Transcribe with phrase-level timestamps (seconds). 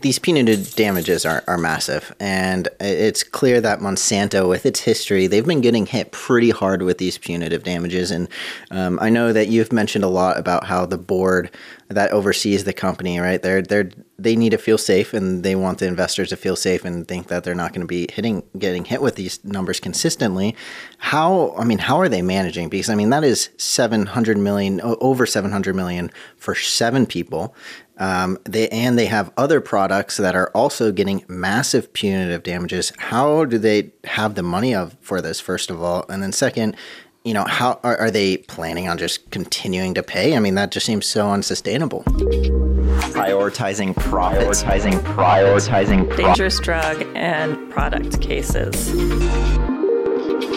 [0.00, 5.46] These punitive damages are, are massive, and it's clear that Monsanto, with its history, they've
[5.46, 8.10] been getting hit pretty hard with these punitive damages.
[8.10, 8.28] And
[8.70, 11.50] um, I know that you've mentioned a lot about how the board
[11.88, 13.42] that oversees the company, right?
[13.42, 13.90] They're they're
[14.20, 17.28] they need to feel safe, and they want the investors to feel safe and think
[17.28, 20.54] that they're not going to be hitting getting hit with these numbers consistently.
[20.98, 22.68] How I mean, how are they managing?
[22.68, 27.54] Because I mean, that is seven hundred million over seven hundred million for seven people.
[27.98, 32.92] Um, they and they have other products that are also getting massive punitive damages.
[32.98, 35.40] How do they have the money of for this?
[35.40, 36.76] First of all, and then second,
[37.24, 40.36] you know, how are, are they planning on just continuing to pay?
[40.36, 42.04] I mean, that just seems so unsustainable.
[42.04, 48.92] Prioritizing profits, prioritizing, prioritizing dangerous drug and product cases.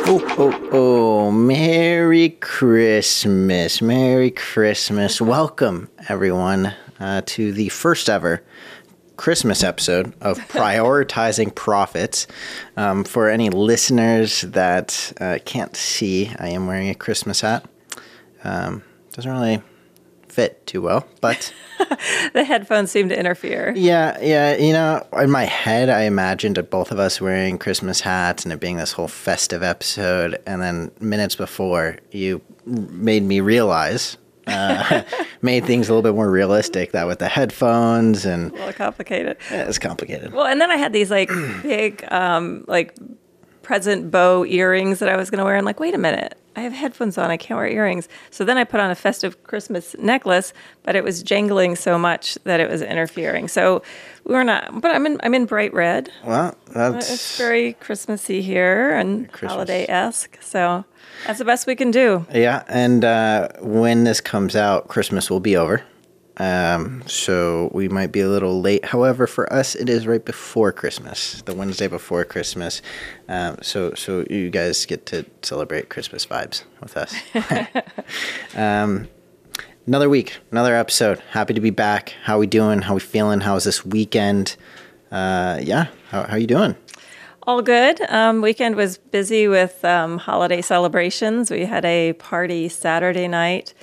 [0.04, 3.82] Oh, oh, oh, Merry Christmas.
[3.82, 5.20] Merry Christmas.
[5.20, 8.44] Welcome, everyone uh, to the first ever
[9.18, 12.28] Christmas episode of Prioritizing Profits.
[12.78, 17.66] Um, for any listeners that uh, can't see, I am wearing a Christmas hat.
[18.44, 19.62] Um, doesn't really
[20.30, 21.54] fit too well, but
[22.34, 23.74] the headphones seem to interfere.
[23.76, 24.56] Yeah, yeah.
[24.56, 28.60] You know, in my head, I imagined both of us wearing Christmas hats and it
[28.60, 30.42] being this whole festive episode.
[30.48, 34.18] And then minutes before, you made me realize
[34.52, 35.04] uh,
[35.42, 36.92] made things a little bit more realistic.
[36.92, 39.38] That with the headphones and a little complicated.
[39.50, 40.34] Yeah, it's complicated.
[40.34, 41.30] Well, and then I had these like
[41.64, 42.96] big, um, like
[43.62, 45.56] present bow earrings that I was going to wear.
[45.56, 47.32] And like, wait a minute, I have headphones on.
[47.32, 48.10] I can't wear earrings.
[48.30, 52.38] So then I put on a festive Christmas necklace, but it was jangling so much
[52.44, 53.48] that it was interfering.
[53.48, 53.82] So
[54.26, 54.82] we were not.
[54.82, 55.20] But I'm in.
[55.24, 56.12] I'm in bright red.
[56.26, 60.38] Well, that's it's very Christmassy here and holiday esque.
[60.42, 60.84] So
[61.26, 62.26] that's the best we can do.
[62.34, 65.84] Yeah, and uh, when this comes out, Christmas will be over.
[66.38, 68.86] Um, so we might be a little late.
[68.86, 72.82] However, for us, it is right before Christmas, the Wednesday before Christmas.
[73.28, 77.14] Um, so, so you guys get to celebrate Christmas vibes with us.
[78.56, 79.08] um,
[79.86, 81.20] another week, another episode.
[81.32, 82.16] Happy to be back.
[82.24, 82.82] How we doing?
[82.82, 83.42] How we feeling?
[83.42, 84.56] How was this weekend?
[85.12, 86.76] Uh, yeah, how how you doing?
[87.52, 88.00] All good.
[88.08, 91.52] Um, weekend was busy with um, holiday celebrations.
[91.52, 93.74] We had a party Saturday night,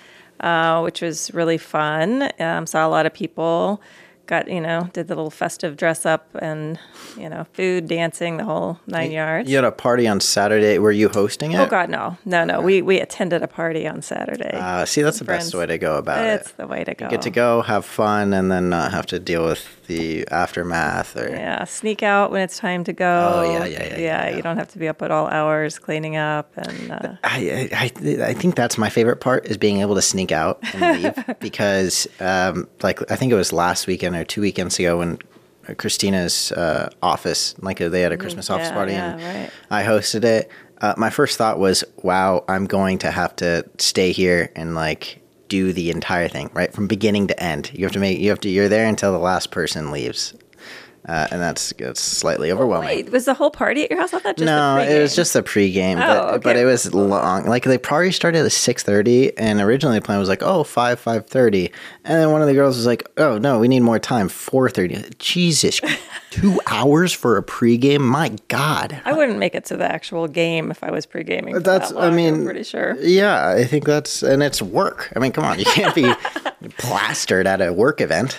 [0.41, 2.31] uh, which was really fun.
[2.41, 3.83] Um, saw a lot of people
[4.25, 6.79] got you know did the little festive dress up and
[7.19, 9.51] you know food dancing the whole nine yards.
[9.51, 10.79] you had a party on saturday.
[10.79, 11.59] Were you hosting it?
[11.59, 12.17] Oh god no.
[12.25, 12.63] No no.
[12.63, 14.51] We we attended a party on saturday.
[14.55, 15.45] Uh, see that's the friends.
[15.45, 16.49] best way to go about it's it.
[16.49, 19.05] It's the way to go you get to go have fun and then not have
[19.07, 23.43] to deal with the aftermath or yeah sneak out when it's time to go oh
[23.43, 24.37] yeah yeah yeah, yeah, yeah.
[24.37, 27.91] you don't have to be up at all hours cleaning up and uh, I, I
[28.23, 32.07] i think that's my favorite part is being able to sneak out and leave because
[32.21, 35.19] um like i think it was last weekend or two weekends ago when
[35.77, 39.51] Christina's uh, office, like they had a Christmas office party, yeah, and right.
[39.71, 40.51] I hosted it.
[40.81, 45.21] Uh, my first thought was, "Wow, I'm going to have to stay here and like
[45.49, 47.71] do the entire thing, right, from beginning to end.
[47.75, 50.35] You have to make, you have to, you're there until the last person leaves."
[51.09, 52.87] Uh, and that's that's slightly overwhelming.
[52.87, 54.13] Wait, was the whole party at your house?
[54.13, 56.43] I thought just no, it was just the pregame, oh, but, okay.
[56.43, 57.47] but it was long.
[57.47, 61.01] Like the party started at six thirty, and originally the plan was like, oh, five
[61.01, 61.73] five thirty,
[62.05, 64.69] and then one of the girls was like, oh no, we need more time, four
[64.69, 65.03] thirty.
[65.19, 65.81] Jesus,
[66.31, 68.01] two hours for a pregame?
[68.01, 71.65] My God, I wouldn't make it to the actual game if I was pregaming.
[71.65, 72.97] That's, that long, I mean, I'm pretty sure.
[73.01, 75.11] Yeah, I think that's, and it's work.
[75.17, 76.13] I mean, come on, you can't be
[76.77, 78.39] plastered at a work event.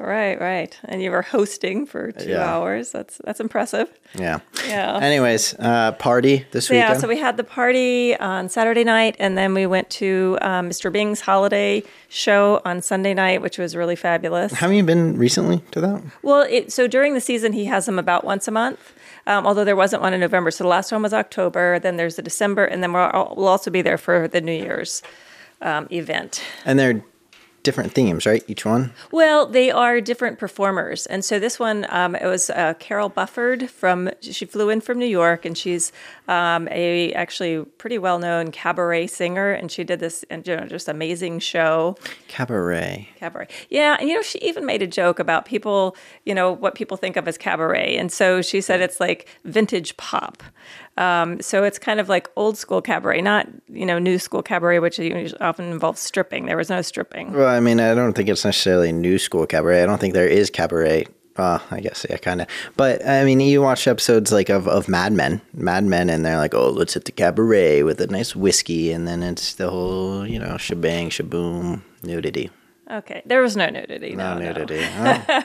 [0.00, 0.78] Right, right.
[0.84, 2.44] And you were hosting for two Yeah.
[2.44, 2.90] hours.
[2.90, 3.88] That's that's impressive.
[4.18, 4.40] Yeah.
[4.66, 4.98] Yeah.
[5.00, 9.36] Anyways, uh, party this So, yeah, so we had the party on Saturday night, and
[9.36, 10.90] then we went to um, Mr.
[10.90, 14.52] Bing's holiday show on Sunday night, which was really fabulous.
[14.54, 16.02] Have you been recently to that?
[16.22, 18.94] Well, it, so during the season, he has them about once a month.
[19.26, 21.78] Um, although there wasn't one in November, so the last one was October.
[21.78, 25.02] Then there's the December, and then we'll, we'll also be there for the New Year's
[25.60, 26.42] um, event.
[26.64, 27.02] And they're
[27.62, 28.42] different themes, right?
[28.48, 28.92] Each one.
[29.10, 33.70] Well, they are different performers, and so this one um, it was uh, Carol Bufford
[33.70, 34.10] from.
[34.20, 35.92] She flew in from New York, and she's
[36.28, 40.88] um, a actually pretty well known cabaret singer, and she did this you know just
[40.88, 41.96] amazing show.
[42.28, 43.08] Cabaret.
[43.18, 46.74] Cabaret, yeah, and you know she even made a joke about people, you know what
[46.74, 50.42] people think of as cabaret, and so she said it's like vintage pop.
[50.96, 54.78] Um, so it's kind of like old school cabaret, not you know new school cabaret,
[54.80, 55.00] which
[55.40, 56.46] often involves stripping.
[56.46, 57.32] There was no stripping.
[57.32, 59.82] Well, I mean, I don't think it's necessarily new school cabaret.
[59.82, 61.06] I don't think there is cabaret.
[61.38, 62.48] Well, I guess yeah, kind of.
[62.76, 66.36] But I mean, you watch episodes like of, of Mad Men, Mad Men, and they're
[66.36, 70.26] like, oh, let's hit the cabaret with a nice whiskey, and then it's the whole
[70.26, 72.50] you know shebang, shaboom, nudity.
[72.90, 74.16] Okay, there was no nudity.
[74.16, 74.52] No, No, no.
[74.52, 74.84] nudity.
[74.98, 75.42] Oh,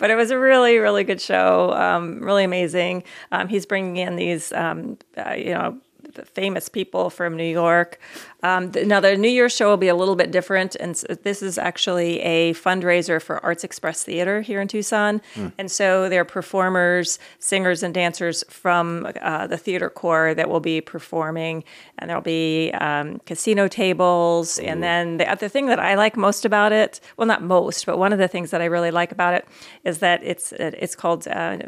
[0.00, 1.72] but it was a really, really good show.
[1.72, 3.04] Um, really amazing.
[3.30, 5.78] Um, he's bringing in these, um, uh, you know,
[6.14, 8.00] the famous people from New York.
[8.42, 11.42] Um, now, the New Year's show will be a little bit different, and s this
[11.42, 15.20] is actually a fundraiser for Arts Express Theater here in Tucson.
[15.58, 20.60] And so there are performers, singers, and dancers from uh, the theater corps that will
[20.60, 21.64] be performing,
[21.98, 24.58] and there'll be um, casino tables.
[24.58, 27.98] And then the other thing that I like most about it, well, not most, but
[27.98, 29.44] one of the things that I really like about it
[29.84, 31.58] is that it's it's called uh,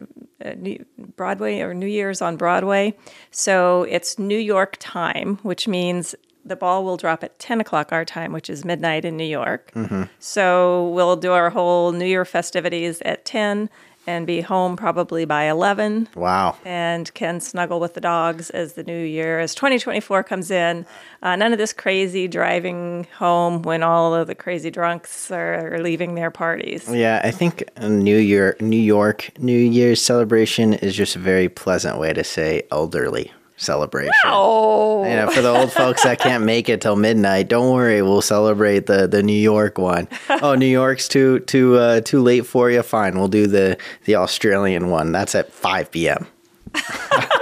[0.45, 0.85] uh, New-
[1.17, 2.95] Broadway or New Year's on Broadway.
[3.31, 8.05] So it's New York time, which means the ball will drop at 10 o'clock our
[8.05, 9.73] time, which is midnight in New York.
[10.19, 13.69] So we'll do our whole New Year festivities at 10
[14.07, 16.57] and be home probably by 11 wow.
[16.65, 20.85] and can snuggle with the dogs as the new year, as 2024 comes in.
[21.23, 26.15] Uh, none of this crazy driving home when all of the crazy drunks are, leaving
[26.15, 26.89] their parties.
[26.93, 31.99] Yeah, I think New Year, New York New Year's celebration is just a very pleasant
[31.99, 34.13] way to say elderly celebration.
[34.27, 38.03] Oh, You know, for the old folks that can't make it till midnight, don't worry,
[38.03, 40.09] we'll celebrate the the New York one.
[40.43, 42.83] Oh, New York's too too uh, too late for you.
[42.83, 43.77] Fine, we'll do the
[44.07, 45.13] the Australian one.
[45.13, 46.27] That's at five p.m.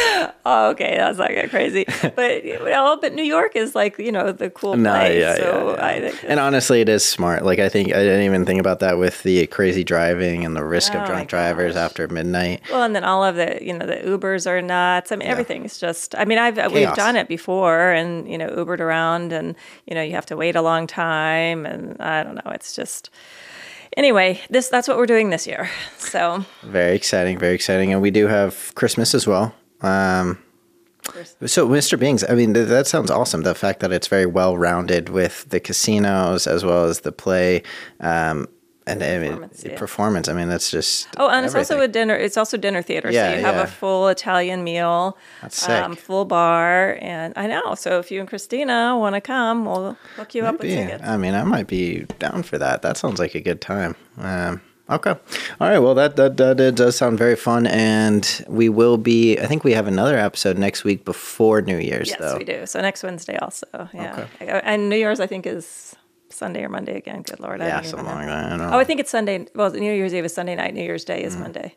[0.46, 1.84] oh, okay, that's not get crazy.
[2.16, 5.18] But well, but New York is like you know the cool No, place.
[5.20, 5.86] yeah, so yeah, yeah.
[5.86, 7.44] I think And honestly, it is smart.
[7.44, 10.64] Like I think I didn't even think about that with the crazy driving and the
[10.64, 11.82] risk Oh of drunk drivers gosh.
[11.90, 12.62] after midnight.
[12.70, 15.12] Well, and then all of the, you know, the Ubers are nuts.
[15.12, 16.14] I mean, everything's just.
[16.16, 19.54] I mean, I've we've done it before, and you know, Ubered around, and
[19.86, 22.50] you know, you have to wait a long time, and I don't know.
[22.52, 23.10] It's just.
[23.96, 25.68] Anyway, this that's what we're doing this year.
[25.98, 29.52] So Very exciting, very exciting, and we do have Christmas as well.
[29.82, 30.38] Um,
[31.46, 31.98] so, Mr.
[31.98, 33.42] Bings, I mean, th- that sounds awesome.
[33.42, 37.62] The fact that it's very well rounded with the casinos as well as the play,
[38.00, 38.46] um,
[38.86, 39.78] and I mean, Performance, yeah.
[39.78, 40.28] performance.
[40.28, 42.14] I mean, that's just Oh, and it's also a dinner.
[42.16, 43.10] It's also dinner theater.
[43.10, 43.62] Yeah, so you have yeah.
[43.62, 45.98] a full Italian meal, That's sick.
[45.98, 47.74] full bar, and I know.
[47.76, 51.02] So if you and Christina want to come, we'll hook you up with tickets.
[51.04, 52.82] I mean, I might be down for that.
[52.82, 53.96] That sounds like a good time.
[54.18, 55.10] Um, okay.
[55.60, 55.78] All right.
[55.78, 59.38] Well, that, that that does sound very fun, and we will be.
[59.38, 62.36] I think we have another episode next week before New Year's, yes, though.
[62.38, 62.66] we do.
[62.66, 63.66] So next Wednesday also.
[63.94, 64.26] Yeah,
[64.64, 65.94] and New Year's I think is
[66.28, 67.22] Sunday or Monday again.
[67.22, 68.60] Good lord, I Yeah, don't something like that.
[68.60, 68.74] I.
[68.74, 69.46] Oh, I think it's Sunday.
[69.54, 70.74] Well, New Year's Eve is Sunday night.
[70.74, 71.74] New Year's Day is Monday.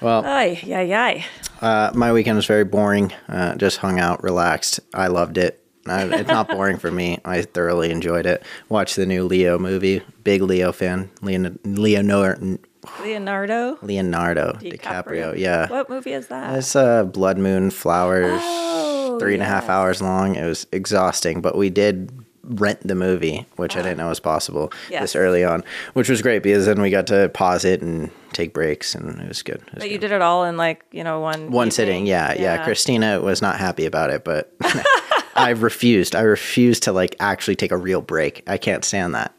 [0.00, 1.24] well, Ay, yay, yay.
[1.60, 3.12] Uh, my weekend was very boring.
[3.28, 4.80] Uh, just hung out, relaxed.
[4.94, 5.62] I loved it.
[5.90, 7.18] I, it's not boring for me.
[7.24, 8.42] I thoroughly enjoyed it.
[8.68, 10.02] Watched the new Leo movie.
[10.24, 11.10] Big Leo fan.
[11.22, 12.58] Leon, Leonardo,
[13.02, 15.36] Leonardo Leonardo DiCaprio.
[15.36, 15.68] Yeah.
[15.68, 16.56] What movie is that?
[16.56, 18.40] It's uh, Blood Moon Flowers.
[18.42, 19.70] Oh, three and a half yes.
[19.70, 20.36] hours long.
[20.36, 22.10] It was exhausting, but we did
[22.42, 25.02] rent the movie, which I didn't know was possible Yes.
[25.02, 25.62] this early on,
[25.92, 29.28] which was great because then we got to pause it and take breaks, and it
[29.28, 29.56] was good.
[29.56, 29.90] It was But good.
[29.92, 31.70] you did it all in like you know one One evening?
[31.70, 34.52] sitting, yeah, yeah, Christina was not happy about it, but
[35.40, 36.14] I refused.
[36.14, 38.42] I refused to like actually take a real break.
[38.46, 39.34] I can't stand that.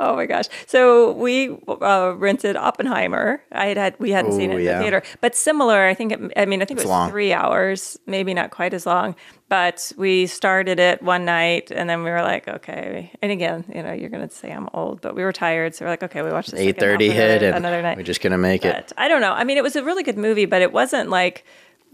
[0.00, 0.46] Oh my gosh!
[0.66, 3.42] So we uh, rented Oppenheimer.
[3.52, 4.78] I had, had we hadn't seen it in yeah.
[4.78, 5.86] the theater, but similar.
[5.86, 6.12] I think.
[6.12, 7.10] It, I mean, I think It's it was long.
[7.10, 9.14] three hours, maybe not quite as long.
[9.48, 13.12] But we started it one night, and then we were like, okay.
[13.22, 15.84] And again, you know, you're going to say I'm old, but we were tired, so
[15.84, 17.96] we're like, okay, we watched the Eight thirty hit, and another night.
[17.96, 18.92] we're just gonna make it.
[18.96, 19.32] I don't know.
[19.32, 21.44] I mean, it was a really good movie, but it wasn't like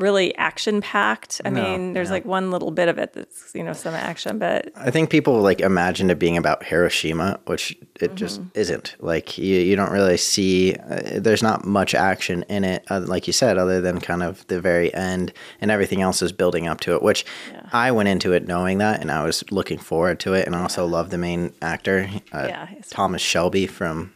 [0.00, 1.40] really action packed.
[1.44, 4.38] I No, mean, there's like one little bit of it that's you know some action,
[4.38, 8.58] but I think people like imagined it being about Hiroshima, which it just Mm-hmm.
[8.60, 8.96] isn't.
[9.00, 10.74] Like you, you don't really see.
[10.74, 14.46] Uh, there's not much action in it, uh, like you said, other than kind of
[14.48, 17.02] the very end, and everything else is building up to it.
[17.02, 17.24] Which
[17.72, 20.62] I went into it knowing that, and I was looking forward to it, and I
[20.62, 24.12] also love the main actor, uh, Yeah, he's- Thomas Shelby from.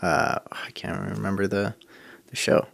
[0.00, 1.74] Uh, I can't remember the
[2.30, 2.66] the show,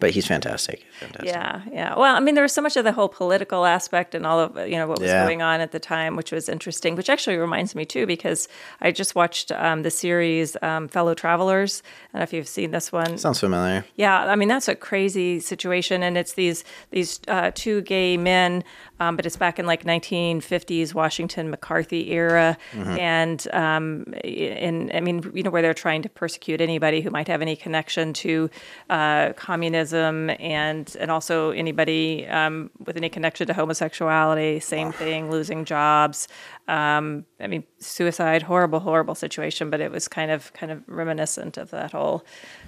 [0.00, 0.84] but he's fantastic.
[0.98, 1.28] fantastic.
[1.28, 1.94] Yeah, yeah.
[1.98, 4.56] Well, I mean, there was so much of the whole political aspect and all of
[4.68, 5.24] you know what was Yeah.
[5.24, 6.96] going on at the time, which was interesting.
[6.96, 8.48] Which actually reminds me too, because
[8.80, 11.82] I just watched um, the series um, Fellow Travelers.
[11.84, 13.18] I don't know if you've seen this one.
[13.18, 13.84] Sounds familiar.
[13.96, 18.64] Yeah, I mean that's a crazy situation, and it's these these uh, two gay men,
[19.02, 25.30] um, but it's back in like 1950s Washington McCarthy era, and um, in I mean
[25.34, 28.48] you know where they're trying to persecute anybody who might have any connection to
[28.90, 34.60] uh, communism, and and also anybody um, with any connection to homosexuality.
[34.60, 36.28] Same thing, losing jobs.
[36.68, 41.56] Um, I mean suicide, horrible, horrible situation, but it was kind of kind of reminiscent
[41.56, 42.24] of that whole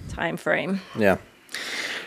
[0.09, 0.81] time frame.
[0.97, 1.17] Yeah.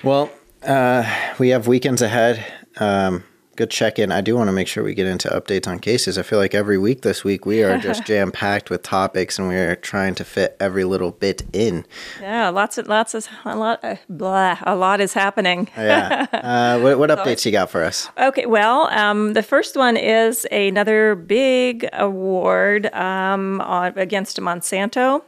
[0.02, 0.30] Well,
[0.62, 1.04] uh,
[1.38, 2.44] we have weekends ahead.
[2.76, 3.24] Um,
[3.58, 4.12] good check in.
[4.12, 6.16] I do want to make sure we get into updates on cases.
[6.16, 9.48] I feel like every week this week we are just jam packed with topics, and
[9.48, 11.84] we are trying to fit every little bit in.
[12.20, 13.80] Yeah, lots of lots of a lot.
[13.82, 15.68] Uh, blah, a lot is happening.
[15.76, 16.26] Yeah.
[16.32, 18.08] Uh, what, what updates you got for us?
[18.16, 25.22] Okay, well, um, the first one is another big award um, on, against Monsanto.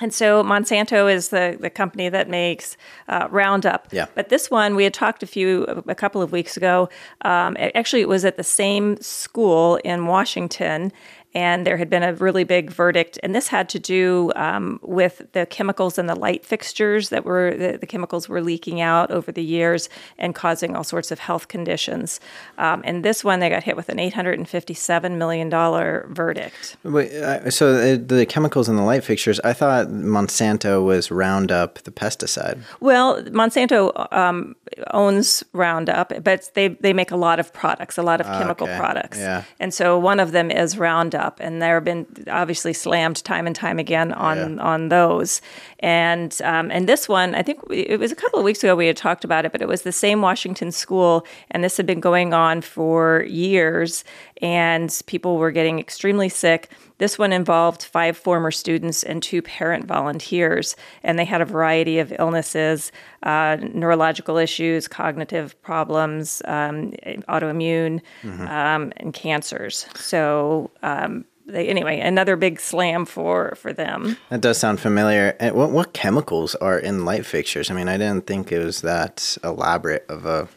[0.00, 2.76] And so Monsanto is the, the company that makes
[3.08, 3.88] uh, Roundup.
[3.92, 4.06] Yeah.
[4.14, 6.88] But this one, we had talked a few, a couple of weeks ago.
[7.22, 10.92] Um, actually, it was at the same school in Washington,
[11.34, 13.18] and there had been a really big verdict.
[13.22, 17.54] And this had to do um, with the chemicals in the light fixtures that were,
[17.56, 21.48] the, the chemicals were leaking out over the years and causing all sorts of health
[21.48, 22.18] conditions.
[22.58, 26.76] Um, and this one, they got hit with an $857 million verdict.
[26.82, 31.78] Wait, uh, so uh, the chemicals in the light fixtures, I thought Monsanto was Roundup,
[31.84, 32.60] the pesticide.
[32.80, 34.56] Well, Monsanto um,
[34.92, 38.78] owns Roundup, but they, they make a lot of products, a lot of chemical okay.
[38.78, 39.18] products.
[39.18, 39.44] Yeah.
[39.60, 43.54] And so one of them is Roundup, and there have been obviously slammed time and
[43.56, 44.62] time again on Yeah.
[44.62, 45.40] on those.
[45.80, 48.74] And um, and this one, I think we, it was a couple of weeks ago
[48.76, 51.86] we had talked about it, but it was the same Washington school, and this had
[51.86, 54.04] been going on for years,
[54.40, 56.70] and people were getting extremely sick.
[56.98, 61.98] This one involved five former students and two parent volunteers, and they had a variety
[61.98, 62.92] of illnesses,
[63.22, 66.92] uh, neurological issues, cognitive problems, um,
[67.28, 68.00] autoimmune,
[68.48, 69.86] um, and cancers.
[69.94, 70.70] So.
[70.82, 74.16] Um, they, anyway, another big slam for for them.
[74.28, 75.36] That does sound familiar.
[75.40, 77.70] And what what chemicals are in light fixtures?
[77.70, 80.48] I mean, I didn't think it was that elaborate of a.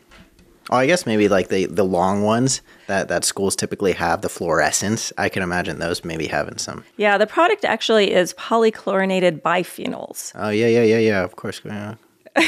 [0.69, 4.29] Oh, I guess maybe like the the long ones that that schools typically have the
[4.29, 5.11] fluorescence.
[5.17, 6.83] I can imagine those maybe having some.
[6.97, 10.31] Yeah, the product actually is polychlorinated biphenyls.
[10.35, 11.23] Oh yeah, yeah, yeah, yeah.
[11.23, 11.61] Of course.
[11.65, 11.95] Yeah.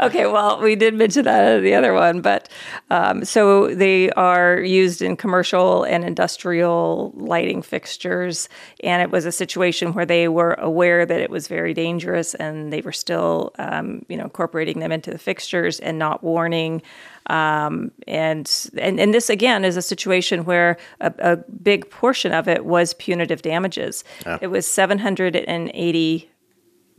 [0.00, 2.48] Okay, well, we did mention that in the other one, but
[2.90, 8.48] um, so they are used in commercial and industrial lighting fixtures.
[8.82, 12.72] And it was a situation where they were aware that it was very dangerous and
[12.72, 16.82] they were still, um, you know, incorporating them into the fixtures and not warning.
[17.28, 22.46] Um, and, and and this again is a situation where a, a big portion of
[22.46, 24.04] it was punitive damages.
[24.40, 26.30] It was seven hundred and eighty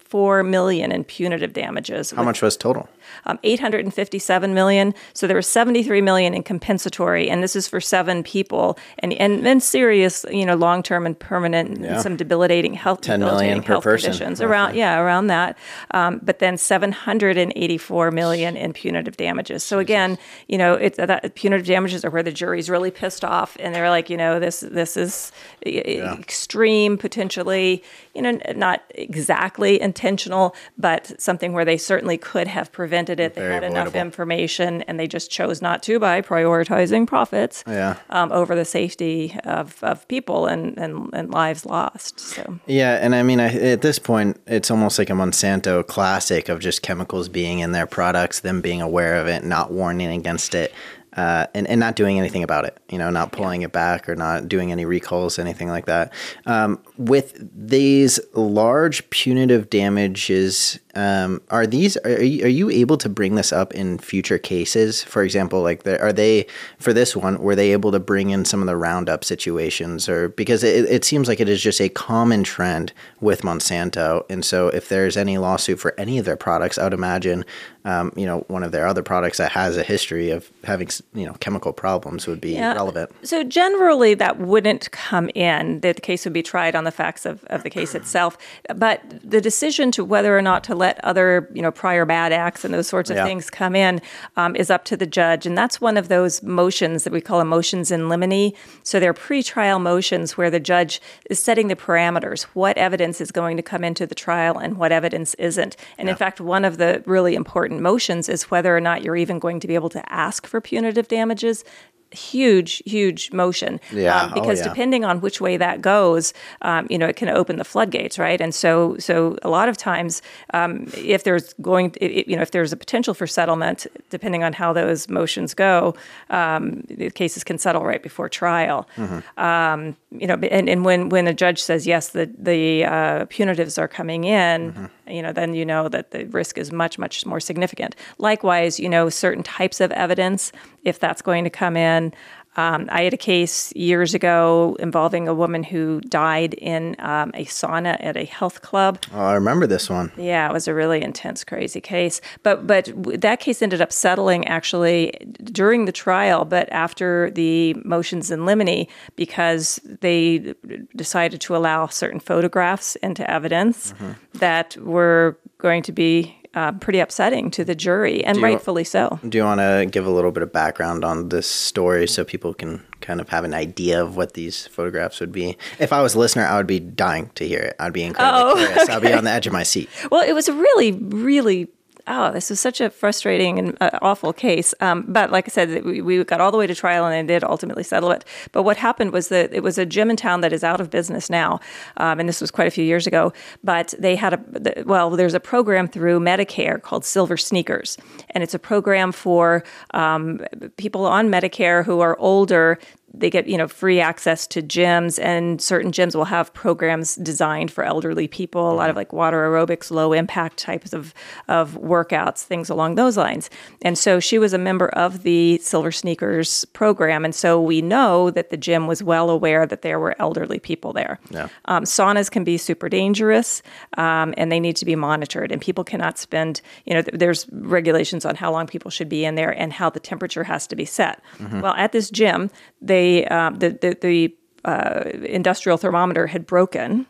[0.10, 2.12] four million in punitive damages.
[2.12, 2.88] How much was total?
[3.26, 4.94] Um, 857 million.
[5.14, 9.46] So there was 73 million in compensatory, and this is for seven people, and and,
[9.48, 11.94] and serious, you know, long term and permanent, Yeah.
[11.94, 14.52] and some debilitating health, 10 million debilitating per health person, conditions roughly.
[14.52, 15.58] around, yeah, around that.
[15.92, 19.64] Um, but then 784 million in punitive damages.
[19.64, 23.56] So again, you know, it's that punitive damages are where the jury's really pissed off,
[23.60, 25.32] and they're like, you know, this this is
[25.66, 27.84] e- extreme, potentially,
[28.14, 33.34] you know, not exactly intentional, but something where they certainly could have prevented it.
[33.36, 34.06] They Very had enough avoidable.
[34.08, 37.96] information, and they just chose not to by prioritizing profits Yeah.
[38.10, 42.20] um, over the safety of, of people and, and, and lives lost.
[42.20, 46.50] So Yeah, and I mean, I, at this point, it's almost like a Monsanto classic
[46.50, 50.54] of just chemicals being in their products, them being aware of it, not warning against
[50.56, 50.74] it,
[51.16, 52.78] uh, and and not doing anything about it.
[52.90, 56.14] You know, not pulling it back or not doing any recalls, anything like that.
[56.46, 63.08] Um, with these large punitive damages, um, are these are you, are you able to
[63.08, 65.04] bring this up in future cases?
[65.04, 66.48] For example, like the, are they
[66.80, 67.38] for this one?
[67.38, 71.06] Were they able to bring in some of the roundup situations, or because it, it
[71.06, 75.38] seems like it is just a common trend with Monsanto, and so if there's any
[75.38, 77.46] lawsuit for any of their products, I would imagine,
[77.86, 81.28] um, you know, one of their other products that has a history of having you
[81.28, 82.74] know chemical problems would be Yeah.
[82.74, 83.12] relevant.
[83.22, 85.82] So generally, that wouldn't come in.
[85.82, 88.36] The case would be tried on the facts of, of the case itself.
[88.76, 92.64] But the decision to whether or not to let other, you know, prior bad acts
[92.66, 93.26] and those sorts of Yeah.
[93.26, 94.02] things come in
[94.36, 97.44] um, is up to the judge, and that's one of those motions that we call
[97.46, 98.54] motions in limine.
[98.84, 102.44] So they're pretrial motions where the judge is setting the parameters.
[102.54, 105.76] What evidence is going to come into the trial and what evidence isn't.
[105.98, 109.40] And in fact, one of the really important motions is whether or not you're even
[109.40, 111.64] going to be able to ask for punitive damages
[112.12, 113.80] huge, huge motion.
[113.92, 114.22] Yeah.
[114.24, 114.68] Um, Oh, because yeah.
[114.70, 118.40] depending on which way that goes, um, you know, it can open the floodgates, right?
[118.42, 120.22] And so, so a lot of times,
[120.54, 124.44] um, if there's going, i- i- you know, if there's a potential for settlement, depending
[124.44, 125.96] on how those motions go,
[126.30, 128.88] um, the cases can settle right before trial.
[128.98, 129.40] Mm-hmm.
[129.40, 133.78] Um, you know, and, and when when a judge says yes, the the uh, punitives
[133.78, 134.86] are coming in, Mm-hmm.
[135.12, 137.96] you know, then you know that the risk is much much more significant.
[138.18, 140.52] Likewise, you know, certain types of evidence,
[140.88, 142.14] if that's going to come in.
[142.58, 147.46] Um, I had a case years ago involving a woman who died in um, a
[147.46, 149.04] sauna at a health club.
[149.14, 150.12] Oh, I remember this one.
[150.18, 152.20] Yeah, it was a really intense, crazy case.
[152.42, 152.92] But but
[153.22, 155.12] that case ended up settling actually
[155.44, 160.56] during the trial, but after the motions in limine because they
[160.96, 164.14] decided to allow certain photographs into evidence mm-hmm.
[164.40, 169.20] that were going to be uh, pretty upsetting to the jury, and rightfully so.
[169.30, 172.56] Do you want to give a little bit of background on this story so people
[172.56, 175.56] can kind of have an idea of what these photographs would be?
[175.78, 177.76] If I was a listener, I would be dying to hear it.
[177.80, 178.84] I'd be incredibly oh, curious.
[178.84, 178.94] Okay.
[178.94, 179.88] I'd be on the edge of my seat.
[180.10, 181.70] Well, it was a really, really
[182.08, 184.74] oh, this was such a frustrating and uh, awful case.
[184.80, 187.34] Um, but like I said, we, we, got all the way to trial and they
[187.34, 188.26] did ultimately settle it.
[188.52, 190.90] But what happened was that it was a gym in town that is out of
[190.90, 191.60] business now.
[191.98, 193.34] Um, and this was quite a few years ago.
[193.64, 197.98] But they had a, well, there's a program through Medicare called Silver Sneakers.
[198.32, 200.42] And it's a program for um,
[200.78, 202.80] people on Medicare who are older
[203.14, 207.72] they get you know free access to gyms and certain gyms will have programs designed
[207.72, 208.98] for elderly people a lot of mm-hmm.
[208.98, 211.14] like water aerobics low impact types of
[211.48, 213.50] of workouts things along those lines
[213.82, 218.30] and so she was a member of the silver sneakers program and so we know
[218.30, 221.48] that the gym was well aware that there were elderly people there yeah.
[221.66, 223.62] um, saunas can be super dangerous
[223.98, 227.48] um, and they need to be monitored and people cannot spend you know th- there's
[227.52, 230.76] regulations on how long people should be in there and how the temperature has to
[230.76, 231.62] be set mm-hmm.
[231.62, 232.50] well at this gym
[232.82, 237.08] they um, the the, the uh, industrial thermometer had broken.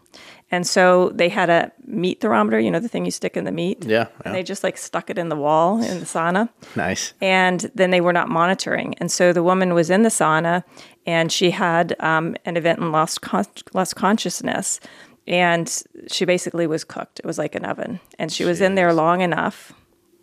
[0.49, 3.51] And so they had a meat thermometer, you know, the thing you stick in the
[3.51, 3.83] meat.
[3.83, 4.07] Yeah, yeah.
[4.23, 6.49] And they just like stuck it in the wall in the sauna.
[6.75, 7.13] Nice.
[7.19, 8.95] And then they were not monitoring.
[8.99, 10.63] And so the woman was in the sauna
[11.05, 14.79] and she had um, an event and lost, con- lost consciousness.
[15.27, 17.19] And she basically was cooked.
[17.19, 17.99] It was like an oven.
[18.17, 18.67] And she was Jeez.
[18.67, 19.73] in there long enough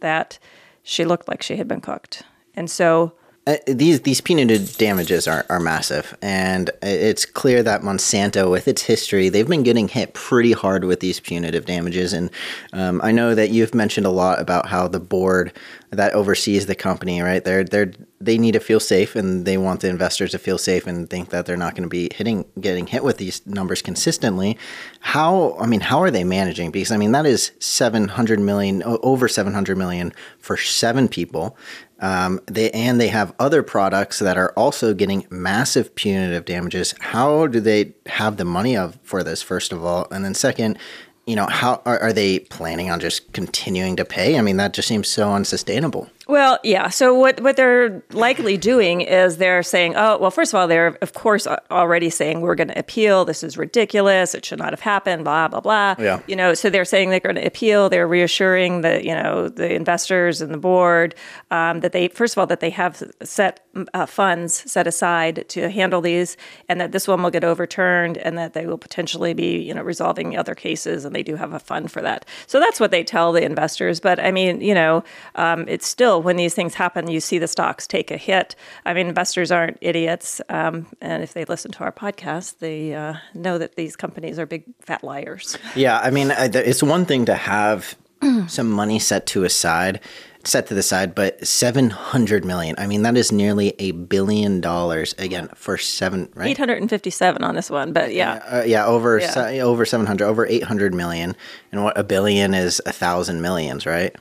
[0.00, 0.38] that
[0.82, 2.22] she looked like she had been cooked.
[2.54, 3.12] And so
[3.46, 8.82] uh, these these punitive damages are, are massive, and it's clear that Monsanto, with its
[8.82, 12.14] history, they've been getting hit pretty hard with these punitive damages.
[12.14, 12.30] And
[12.72, 15.52] um, I know that you've mentioned a lot about how the board
[15.90, 17.44] that oversees the company, right?
[17.44, 20.86] They're they're they need to feel safe, and they want the investors to feel safe
[20.86, 24.56] and think that they're not going to be hitting getting hit with these numbers consistently.
[25.00, 26.70] How I mean, how are they managing?
[26.70, 31.58] Because I mean, that is seven hundred million over seven hundred million for seven people.
[32.04, 36.94] Um, they and they have other products that are also getting massive punitive damages.
[37.00, 39.40] How do they have the money of for this?
[39.40, 40.78] First of all, and then second,
[41.26, 44.38] you know, how are, are they planning on just continuing to pay?
[44.38, 46.10] I mean, that just seems so unsustainable.
[46.26, 46.88] Well, yeah.
[46.88, 50.96] So what what they're likely doing is they're saying, oh, well, first of all, they're
[51.02, 53.24] of course already saying we're going to appeal.
[53.26, 54.34] This is ridiculous.
[54.34, 55.24] It should not have happened.
[55.24, 55.96] Blah blah blah.
[55.98, 56.20] Yeah.
[56.26, 57.90] You know, so they're saying they're going to appeal.
[57.90, 61.14] They're reassuring the you know the investors and the board
[61.50, 63.60] um, that they first of all that they have set
[63.92, 66.38] uh, funds set aside to handle these,
[66.70, 69.82] and that this one will get overturned, and that they will potentially be you know
[69.82, 72.24] resolving other cases, and they do have a fund for that.
[72.46, 74.00] So that's what they tell the investors.
[74.00, 77.38] But I mean, you know, um, it's still still, when these things happen, you see
[77.38, 78.54] the stocks take a hit.
[78.84, 80.40] I mean, investors aren't idiots.
[80.48, 84.46] Um, and if they listen to our podcast, they uh, know that these companies are
[84.46, 85.58] big fat liars.
[85.74, 85.98] Yeah.
[85.98, 87.96] I mean, it's one thing to have
[88.46, 90.00] some money set to aside
[90.46, 92.74] set to the side, but 700 million.
[92.76, 96.50] I mean, that is nearly a billion dollars again for seven, right?
[96.50, 98.42] 857 on this one, but yeah.
[98.44, 99.30] Uh, yeah, over yeah.
[99.30, 101.34] Se- over 700, over 800 million.
[101.72, 104.14] And what a billion is a thousand millions, right?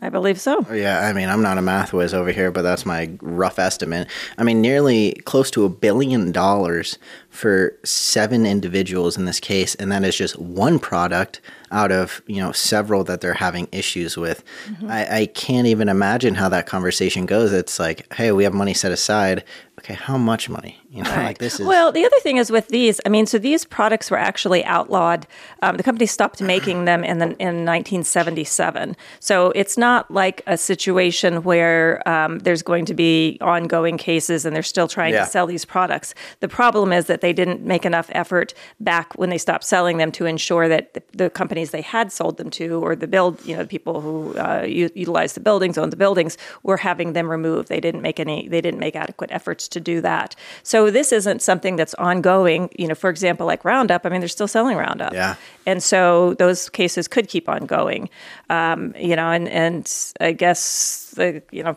[0.00, 0.64] I believe so.
[0.68, 3.58] Oh, yeah, I mean, I'm not a math whiz over here, but that's my rough
[3.58, 4.08] estimate.
[4.36, 6.98] I mean, nearly close to a billion dollars
[7.38, 12.40] for seven individuals in this case, and that is just one product out of you
[12.40, 14.42] know several that they're having issues with.
[14.66, 14.90] Mm-hmm.
[14.90, 17.52] I, I can't even imagine how that conversation goes.
[17.52, 19.44] It's like, hey, we have money set aside
[19.78, 20.80] okay, how much money?
[20.90, 21.26] You know, right.
[21.26, 21.66] like this is.
[21.66, 23.00] Well, the other thing is with these.
[23.06, 25.26] I mean, so these products were actually outlawed.
[25.62, 28.96] Um, the company stopped making them in the, in 1977.
[29.20, 34.54] So it's not like a situation where um, there's going to be ongoing cases and
[34.54, 35.24] they're still trying yeah.
[35.24, 36.14] to sell these products.
[36.40, 40.12] The problem is that they didn't make enough effort back when they stopped selling them
[40.12, 43.56] to ensure that the, the companies they had sold them to, or the build, you
[43.56, 47.68] know, the people who uh, utilize the buildings, own the buildings, were having them removed.
[47.68, 48.48] They didn't make any.
[48.48, 50.34] They didn't make adequate efforts to do that.
[50.62, 52.70] So this isn't something that's ongoing.
[52.78, 54.04] You know, for example, like Roundup.
[54.04, 55.12] I mean, they're still selling Roundup.
[55.12, 55.36] Yeah.
[55.66, 58.08] And so those cases could keep on going.
[58.50, 61.76] Um, you know, and and I guess the you know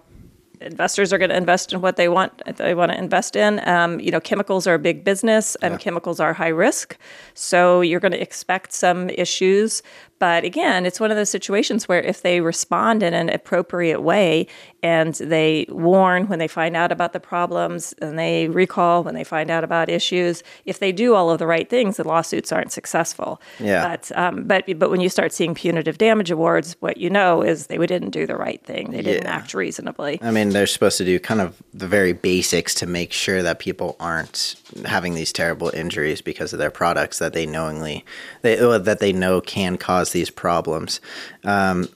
[0.62, 3.68] investors are going to invest in what they want they want to invest in.
[3.68, 5.78] Um, you know, chemicals are a big business, and yeah.
[5.78, 6.98] chemicals are high risk,
[7.34, 9.82] so you're going to expect some issues.
[10.22, 14.46] But again, it's one of those situations where if they respond in an appropriate way
[14.84, 19.24] and they warn when they find out about the problems and they recall when they
[19.24, 22.72] find out about issues, if they do all of the right things, the lawsuits aren't
[22.72, 23.42] successful.
[23.60, 23.82] Yeah.
[23.88, 27.66] But um, but but when you start seeing punitive damage awards, what you know is
[27.66, 28.92] they didn't do the right thing.
[28.92, 29.36] They didn't Yeah.
[29.38, 30.20] act reasonably.
[30.22, 33.58] I mean, they're supposed to do kind of the very basics to make sure that
[33.58, 34.54] people aren't
[34.86, 38.06] having these terrible injuries because of their products that they knowingly
[38.44, 41.02] they that they know can cause these problems.
[41.44, 41.88] Um,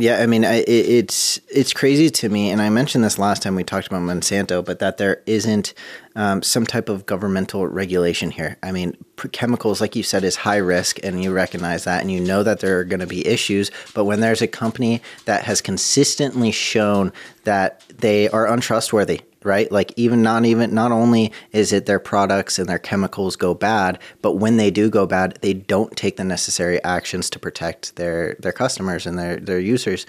[0.00, 3.42] yeah, I mean, I, it, it's it's crazy to me, and I mentioned this last
[3.42, 5.74] time we talked about Monsanto, but that there isn't
[6.14, 8.58] um, some type of governmental regulation here.
[8.62, 8.96] I mean,
[9.32, 12.60] chemicals, like you said, is high risk, and you recognize that, and you know that
[12.60, 13.72] there are going to be issues.
[13.92, 19.70] But when there's a company that has consistently shown that they are untrustworthy, right?
[19.70, 23.98] Like even not even not only is it their products and their chemicals go bad,
[24.22, 28.36] but when they do go bad, they don't take the necessary actions to protect their
[28.40, 30.06] their customers and their their users.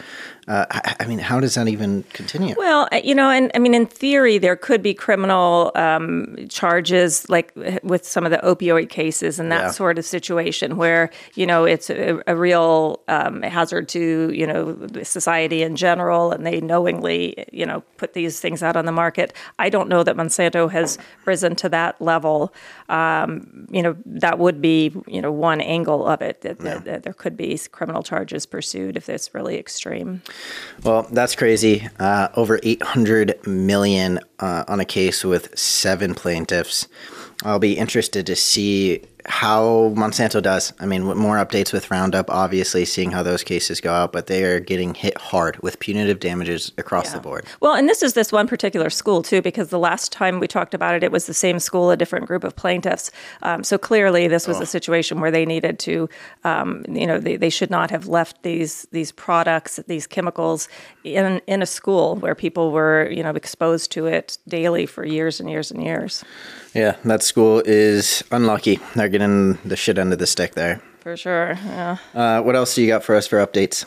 [0.50, 0.66] Uh,
[1.00, 2.56] I, mean, how does that even continue?
[2.58, 7.30] Well, uh, you know, and I mean, in theory, there could be criminal um, charges,
[7.30, 9.72] like uh, with some of the opioid cases and that Yeah.
[9.72, 14.88] sort of situation, where you know it's a, a real um, hazard to you know
[15.04, 19.34] society in general, and they knowingly you know put these things out on the market.
[19.60, 22.52] I don't know that Monsanto has risen to that level.
[22.90, 26.42] Um, you know, that would be you know one angle of it.
[26.42, 30.24] That, that- that there could be criminal charges pursued if it's really extreme.
[30.84, 31.88] Well, that's crazy.
[32.00, 36.88] Uh, over 800 million uh, on a case with seven plaintiffs.
[37.44, 40.74] I'll be interested to see how Monsanto does.
[40.80, 44.44] I mean, more updates with Roundup, obviously, seeing how those cases go out, but they
[44.44, 47.46] are getting hit hard with punitive damages across the board.
[47.62, 50.74] Well, and this is this one particular school too, because the last time we talked
[50.74, 53.12] about it, it was the same school, a different group of plaintiffs.
[53.44, 56.10] Um, so clearly, this was a situation where they needed to,
[56.44, 60.68] um, you know, they, they should not have left these these products, these chemicals,
[61.04, 65.40] in in a school where people were, you know, exposed to it daily for years
[65.40, 66.24] and years and years.
[66.74, 68.80] Yeah, that school is unlucky.
[68.96, 70.82] They're getting the shit end of the stick there.
[71.00, 71.58] For sure.
[71.66, 71.98] Yeah.
[72.14, 73.86] Uh, what else do you got for us for updates?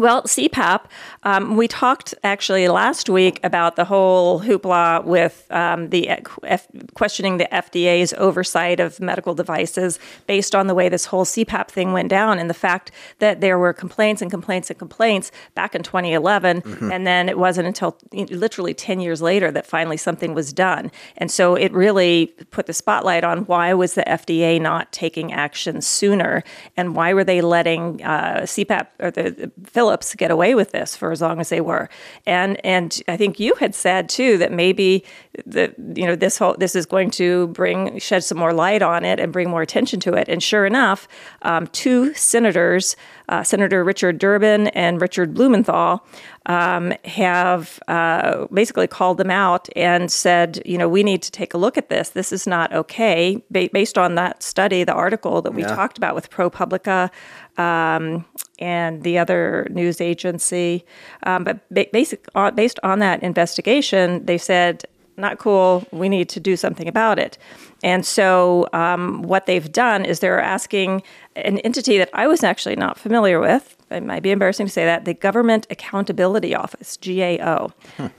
[0.00, 0.84] Well, CPAP,
[1.24, 6.08] um, we talked actually last week about the whole hoopla with um, the
[6.42, 11.68] F- questioning the FDA's oversight of medical devices based on the way this whole CPAP
[11.68, 15.74] thing went down and the fact that there were complaints and complaints and complaints back
[15.74, 16.62] in 2011.
[16.90, 20.90] And then it wasn't until literally 10 years later that finally something was done.
[21.18, 25.82] And so it really put the spotlight on why was the FDA not taking action
[25.82, 26.42] sooner
[26.74, 29.52] and why were they letting uh, CPAP or the, the
[29.90, 31.88] Philips get away with this for as long as they were.
[32.24, 35.04] And and I think you had said too that maybe
[35.44, 39.04] the you know this whole this is going to bring shed some more light on
[39.04, 40.28] it and bring more attention to it.
[40.28, 41.08] And sure enough,
[41.42, 42.94] um, two senators,
[43.30, 46.04] uh, Senator Richard Durbin and Richard Blumenthal,
[46.46, 51.54] um, have uh, basically called them out and said, you know, we need to take
[51.54, 52.10] a look at this.
[52.10, 53.42] This is not okay.
[53.50, 55.74] Ba- based on that study, the article that we Yeah.
[55.74, 57.10] talked about with ProPublica
[57.56, 58.24] um,
[58.58, 60.84] and the other news agency,
[61.24, 64.84] um, but ba- basic, uh, based on that investigation, they said,
[65.20, 65.84] not cool.
[65.92, 67.38] We need to do something about it.
[67.82, 71.02] And so, um, what they've done is they're asking
[71.36, 73.76] an entity that I was actually not familiar with.
[73.90, 77.72] It might be embarrassing to say that the Government Accountability Office, GAO.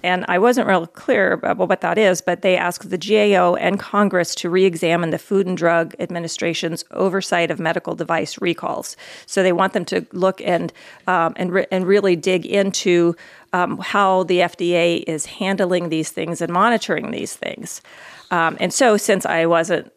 [0.04, 3.80] And I wasn't real clear about what that is, but they asked the GAO and
[3.80, 8.98] Congress to re examine the Food and Drug Administration's oversight of medical device recalls.
[9.28, 10.74] So they want them to look and,
[11.08, 13.16] um, and, re- and really dig into
[13.54, 17.82] um, how the FDA is handling these things and monitoring these things.
[18.32, 19.92] Um, and so, since I wasn't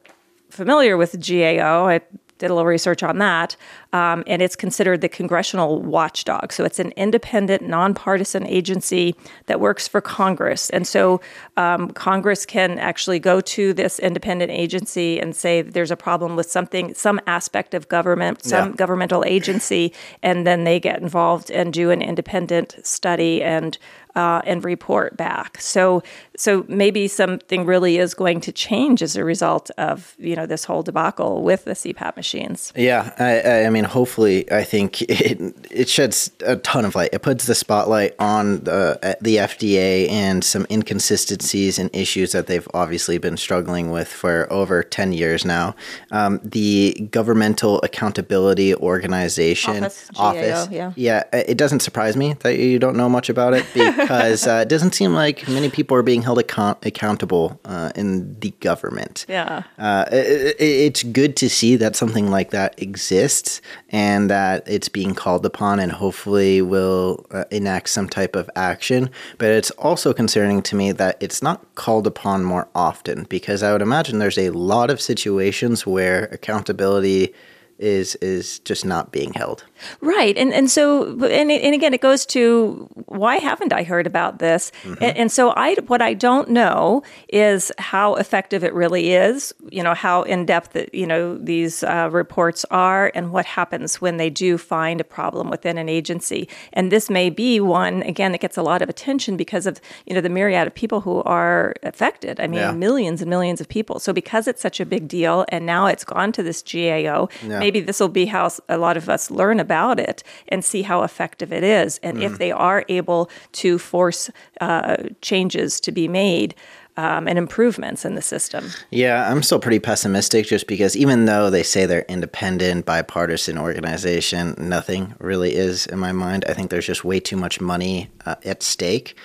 [0.50, 2.00] familiar with GAO, I
[2.44, 3.56] did a little research on that,
[3.92, 6.52] um, and it's considered the congressional watchdog.
[6.52, 9.14] So it's an independent, nonpartisan agency
[9.46, 10.68] that works for Congress.
[10.70, 11.20] And so
[11.56, 16.50] um, Congress can actually go to this independent agency and say there's a problem with
[16.50, 18.76] something, some aspect of government, some Yeah.
[18.76, 23.78] governmental agency, and then they get involved and do an independent study and
[24.16, 25.60] uh, and report back.
[25.60, 26.02] So
[26.36, 30.64] so maybe something really is going to change as a result of you know this
[30.64, 32.72] whole debacle with the CPAP machines.
[32.76, 37.10] Yeah, I, I- mean, hopefully, I think it it sheds a ton of light.
[37.12, 42.68] It puts the spotlight on the the FDA and some inconsistencies and issues that they've
[42.72, 45.74] obviously been struggling with for over ten years now.
[46.10, 50.92] Um, the Governmental Accountability Organization Office, GAO, yeah.
[50.96, 54.68] yeah, it doesn't surprise me that you don't know much about it because uh, it
[54.68, 59.62] doesn't seem like many people are being held account- accountable uh, in the government Yeah.
[59.78, 63.60] uh, it, it- it's good to see that something like that exists.
[63.90, 69.02] and that it's being called upon and hopefully will uh, enact some type of action.
[69.38, 73.70] But it's also concerning to me that it's not called upon more often because I
[73.72, 77.32] would imagine there's a lot of situations where accountability
[77.78, 79.64] is is just not being held.
[80.00, 84.38] Right, and and so and and again, it goes to why haven't I heard about
[84.38, 84.70] this?
[84.82, 85.04] Mm-hmm.
[85.04, 89.52] And, and, so I what I don't know is how effective it really is.
[89.70, 94.18] You know how in depth you know these uh, reports are, and what happens when
[94.18, 96.48] they do find a problem within an agency.
[96.72, 100.14] And this may be one again that gets a lot of attention because of you
[100.14, 102.38] know the myriad of people who are affected.
[102.38, 102.72] I mean, yeah.
[102.72, 103.98] millions and millions of people.
[103.98, 107.28] So because it's such a big deal, and now it's gone to this GAO.
[107.42, 110.82] Yeah maybe this will be how a lot of us learn about it and see
[110.82, 111.98] how effective it is.
[112.02, 112.22] And mm.
[112.22, 116.54] if they are able to force uh, changes to be made,
[116.96, 118.70] um, and improvements in the system.
[118.90, 124.54] Yeah, I'm still pretty pessimistic just because even though they say they're independent, bipartisan organization,
[124.58, 126.44] nothing really is in my mind.
[126.48, 129.16] I think there's just way too much money uh, at stake.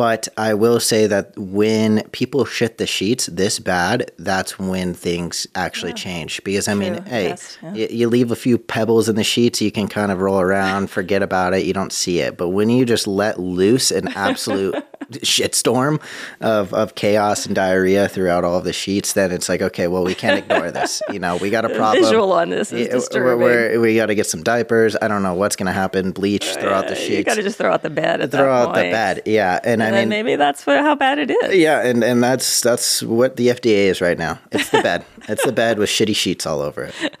[0.00, 5.46] But I will say that when people shit the sheets this bad, that's when things
[5.54, 5.96] actually yeah.
[5.96, 6.42] change.
[6.42, 7.72] Because I mean, hey, yes, yeah.
[7.72, 10.90] y- you leave a few pebbles in the sheets, you can kind of roll around,
[10.90, 12.38] forget about it, you don't see it.
[12.38, 14.74] But when you just let loose an absolute
[15.10, 16.00] shitstorm
[16.40, 20.04] of, of chaos and diarrhea throughout all of the sheets, then it's like, okay, well,
[20.04, 21.02] we can't ignore this.
[21.10, 22.04] You know, we got a problem.
[22.04, 23.42] visual on this is disturbing.
[23.42, 24.96] We're, we're, we got to get some diapers.
[25.00, 26.12] I don't know what's going to happen.
[26.12, 27.10] Bleach, uh, throw out the sheets.
[27.10, 28.30] You got to just throw out the bed.
[28.30, 28.86] throw out point.
[28.86, 29.22] the bed.
[29.26, 31.56] Yeah, and, and I mean, maybe that's what, how bad it is.
[31.56, 34.38] Yeah, and and that's that's what the FDA is right now.
[34.52, 35.04] It's the bed.
[35.28, 36.94] it's the bed with shitty sheets all over it.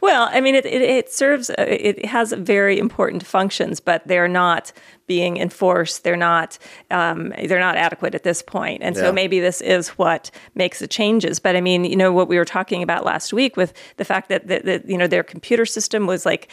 [0.00, 4.28] Well, I mean, it, it, it serves, uh, it has very important functions, but they're
[4.28, 4.72] not
[5.06, 6.04] being enforced.
[6.04, 6.58] They're not
[6.90, 9.02] um, they're not adequate at this point, and yeah.
[9.02, 11.38] so maybe this is what makes the changes.
[11.38, 14.28] But I mean, you know, what we were talking about last week with the fact
[14.28, 16.50] that, that, that you know their computer system was like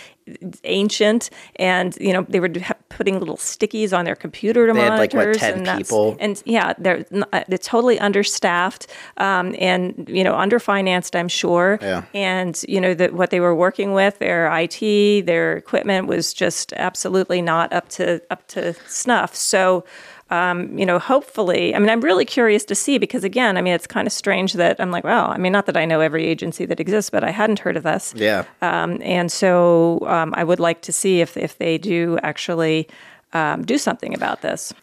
[0.63, 2.49] ancient, and you know they were
[2.89, 6.17] putting little stickies on their computer to they monitors, had like what ten and people,
[6.19, 8.87] and yeah, they're uh, they're totally understaffed
[9.17, 11.79] um, and you know underfinanced, I'm sure.
[11.81, 12.03] Yeah.
[12.13, 16.73] And you know that what they were working with, their IT, their equipment was just
[16.73, 19.35] absolutely not up to up to snuff.
[19.35, 19.83] So,
[20.29, 23.73] um, you know, hopefully, I mean, I'm really curious to see because, again, I mean,
[23.73, 26.25] it's kind of strange that I'm like, well, I mean, not that I know every
[26.25, 28.13] agency that exists, but I hadn't heard of this.
[28.15, 28.45] Yeah.
[28.61, 32.87] Um, and so um, I would like to see if, if they do actually
[33.33, 34.73] um, do something about this.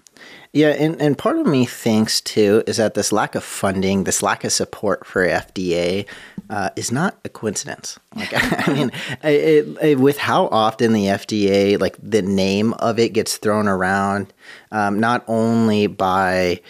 [0.52, 4.22] Yeah, and, and part of me thinks too is that this lack of funding, this
[4.22, 6.06] lack of support for FDA
[6.48, 7.98] uh, is not a coincidence.
[8.16, 8.30] Like,
[8.68, 8.90] I mean,
[9.22, 14.32] it, it, with how often the FDA, like the name of it gets thrown around,
[14.72, 16.60] um, not only by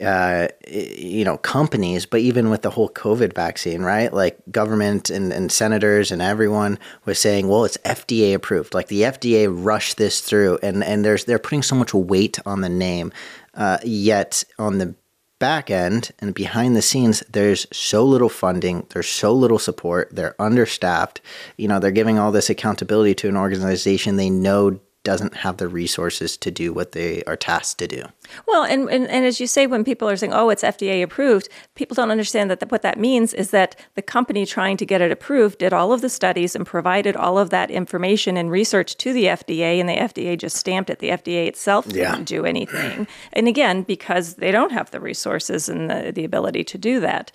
[0.00, 4.12] uh, you know companies, but even with the whole COVID vaccine, right?
[4.12, 8.72] Like government and, and senators and everyone was saying, well, it's FDA approved.
[8.72, 12.62] Like the FDA rushed this through, and and there's they're putting so much weight on
[12.62, 13.12] the name,
[13.54, 14.94] uh, yet on the
[15.40, 20.34] back end and behind the scenes there's so little funding there's so little support they're
[20.38, 21.18] understaffed
[21.56, 25.68] you know they're giving all this accountability to an organization they know doesn't have the
[25.68, 28.02] resources to do what they are tasked to do.
[28.46, 31.48] Well, and, and, and as you say, when people are saying, oh, it's FDA approved,
[31.74, 35.00] people don't understand that the, what that means is that the company trying to get
[35.00, 38.96] it approved did all of the studies and provided all of that information and research
[38.96, 40.98] to the FDA, and the FDA just stamped it.
[40.98, 42.12] The FDA itself yeah.
[42.12, 43.06] didn't do anything.
[43.32, 47.32] And again, because they don't have the resources and the, the ability to do that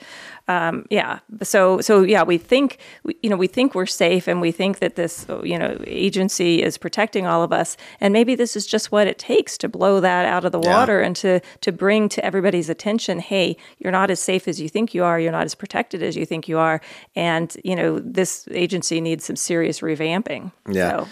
[0.48, 1.20] um, yeah.
[1.42, 2.78] So so yeah, we think
[3.24, 6.78] you know we think we're safe, and we think that this you know agency is
[6.78, 10.26] protecting all of us, and maybe this is just what it takes to blow that
[10.26, 10.70] out of the yeah.
[10.86, 14.70] Water and to to bring to everybody's attention, hey, you're not as safe as you
[14.70, 16.82] think you are, you're not as protected as you think you are,
[17.16, 20.52] and you know this agency needs some serious revamping.
[20.70, 21.08] Yeah, so.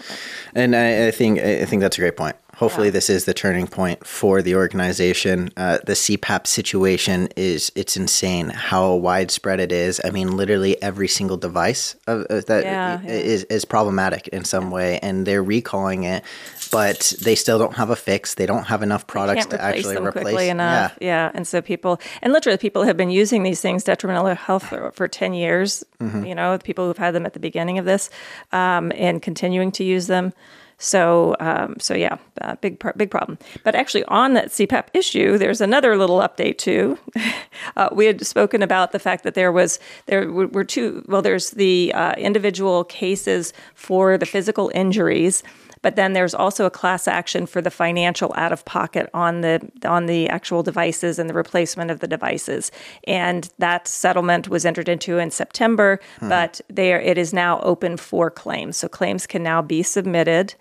[0.54, 2.36] and I, I think I think that's a great point.
[2.56, 2.92] Hopefully, yeah.
[2.92, 5.50] this is the turning point for the organization.
[5.56, 10.00] Uh, the CPAP situation is it's insane how widespread it is.
[10.04, 13.10] I mean, literally every single device of, uh, that yeah, yeah.
[13.10, 16.22] is is problematic in some way, and they're recalling it,
[16.74, 18.34] but they still don't have a fix.
[18.34, 20.24] They don't have enough products to actually them replace.
[20.24, 20.98] Quickly enough.
[21.00, 21.06] Yeah.
[21.06, 21.30] yeah.
[21.32, 25.06] and so people and literally people have been using these things detrimental health for, for
[25.06, 25.84] ten years.
[26.00, 26.24] Mm-hmm.
[26.26, 28.10] You know, people who've had them at the beginning of this,
[28.50, 30.32] um, and continuing to use them.
[30.78, 33.38] So, um, so yeah, uh, big big problem.
[33.62, 36.98] But actually, on that CPAP issue, there's another little update too.
[37.76, 41.04] uh, we had spoken about the fact that there was there were two.
[41.06, 45.44] Well, there's the uh, individual cases for the physical injuries
[45.84, 49.60] But then there's also a class action for the financial out of pocket on the
[49.84, 52.72] on the actual devices and the replacement of the devices.
[53.06, 58.30] And that settlement was entered into in September, but there it is now open for
[58.30, 58.78] claims.
[58.78, 60.54] So claims can now be submitted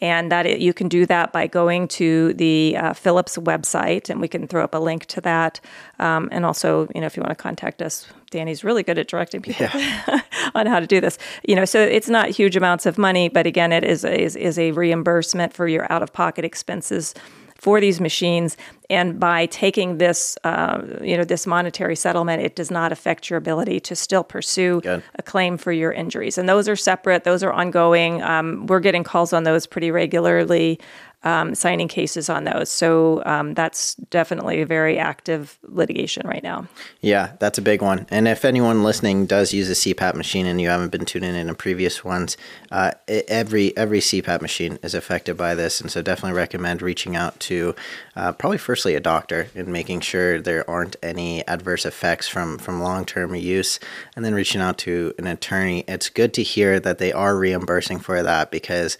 [0.00, 4.20] and that it, you can do that by going to the uh, Philips website, and
[4.20, 5.58] we can throw up a link to that.
[5.98, 8.06] Um, and also, you know, if you want to contact us,
[8.36, 9.66] Danny's really good at directing people
[10.54, 11.16] on how to do this.
[11.48, 14.36] You know, so it's not huge amounts of money, but again, it is a, is,
[14.36, 17.14] is a reimbursement for your out of pocket expenses
[17.56, 18.58] for these machines.
[18.90, 23.38] And by taking this, uh, you know, this monetary settlement, it does not affect your
[23.38, 25.02] ability to still pursue Good.
[25.14, 26.36] a claim for your injuries.
[26.36, 28.22] And those are separate; those are ongoing.
[28.22, 30.78] Um, we're getting calls on those pretty regularly.
[31.26, 32.70] Um, signing cases on those.
[32.70, 36.68] So um, that's definitely a very active litigation right now.
[37.00, 38.06] Yeah, that's a big one.
[38.10, 41.48] And if anyone listening does use a CPAP machine and you haven't been tuning in
[41.48, 42.36] in previous ones,
[42.70, 47.40] uh, every every CPAP machine is affected by this, and so definitely recommend reaching out
[47.40, 47.74] to
[48.14, 52.80] uh, probably firstly a doctor and making sure there aren't any adverse effects from from
[52.80, 53.80] long term use,
[54.14, 55.84] and then reaching out to an attorney.
[55.88, 58.96] It's good to hear that they are reimbursing for that because.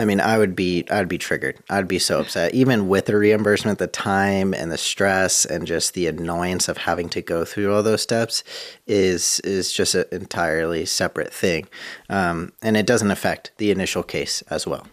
[0.00, 1.58] I mean, I would be, I'd be triggered.
[1.68, 2.54] I'd be so upset.
[2.54, 7.10] Even with the reimbursement, the time and the stress and just the annoyance of having
[7.10, 8.42] to go through all those steps
[8.86, 11.68] is is just an entirely separate thing,
[12.08, 14.86] um, and it doesn't affect the initial case as well.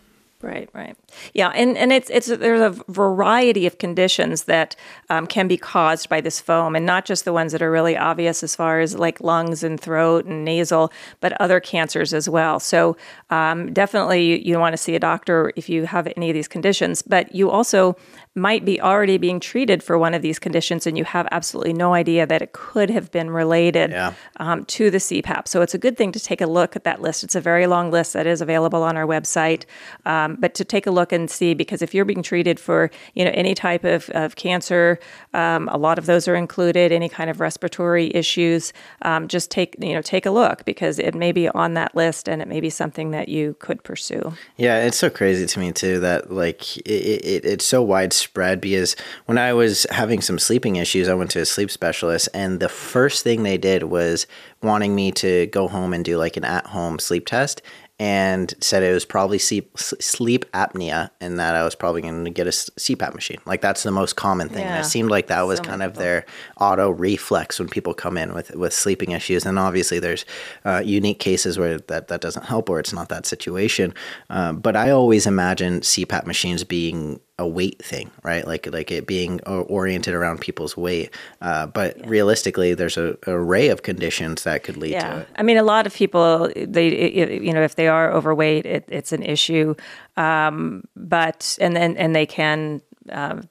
[0.47, 0.95] Right, right,
[1.33, 4.77] yeah, and and it's it's there's a variety of conditions that
[5.09, 7.97] um, can be caused by this foam, and not just the ones that are really
[7.97, 12.61] obvious as far as like lungs and throat and nasal, but other cancers as well.
[12.61, 12.95] So
[13.29, 16.47] um, definitely you, you want to see a doctor if you have any of these
[16.47, 17.97] conditions, but you also
[18.37, 21.93] might be already being treated for one of these conditions, and you have absolutely no
[21.93, 24.13] idea that it could have been related Yeah.
[24.37, 25.47] um, to the CPAP.
[25.47, 27.23] So it's a good thing to take a look at that list.
[27.23, 29.63] It's a very long list that is available on our website,
[30.05, 33.25] um, but to take a look and see because if you're being treated for you
[33.25, 34.99] know any type of, of cancer,
[35.33, 36.91] um, a lot of those are included.
[36.91, 38.71] Any kind of respiratory issues,
[39.01, 42.29] um, just take you know take a look because it may be on that list
[42.29, 44.33] and it may be something that you could pursue.
[44.57, 48.95] Yeah, it's so crazy to me too that like it, it, it's so widespread because
[49.25, 52.69] when I was having some sleeping issues, I went to a sleep specialist, and the
[52.69, 54.27] first thing they did was
[54.61, 57.61] wanting me to go home and do like an at-home sleep test.
[57.99, 62.29] And said it was probably sleep, sleep apnea, and that I was probably going to
[62.29, 63.39] get a CPAP machine.
[63.47, 64.65] Like that's the most common thing.
[64.65, 64.81] And Yeah.
[64.81, 66.23] it seemed like that was So kind of their
[66.61, 69.47] auto reflex when people come in with with sleeping issues.
[69.47, 70.25] And obviously, there's
[70.63, 73.95] uh, unique cases where that that doesn't help, or it's not that situation.
[74.29, 78.47] Um, but I always imagine CPAP machines being a weight thing, right?
[78.47, 81.13] Like like it being oriented around people's weight.
[81.41, 85.27] Uh, but realistically, there's a, a array of conditions that could lead to Yeah, it.
[85.35, 87.11] I mean, a lot of people they
[87.43, 89.75] you know if they are overweight, it, it's an issue,
[90.15, 92.81] um, but and then and they can.
[93.09, 93.47] Um,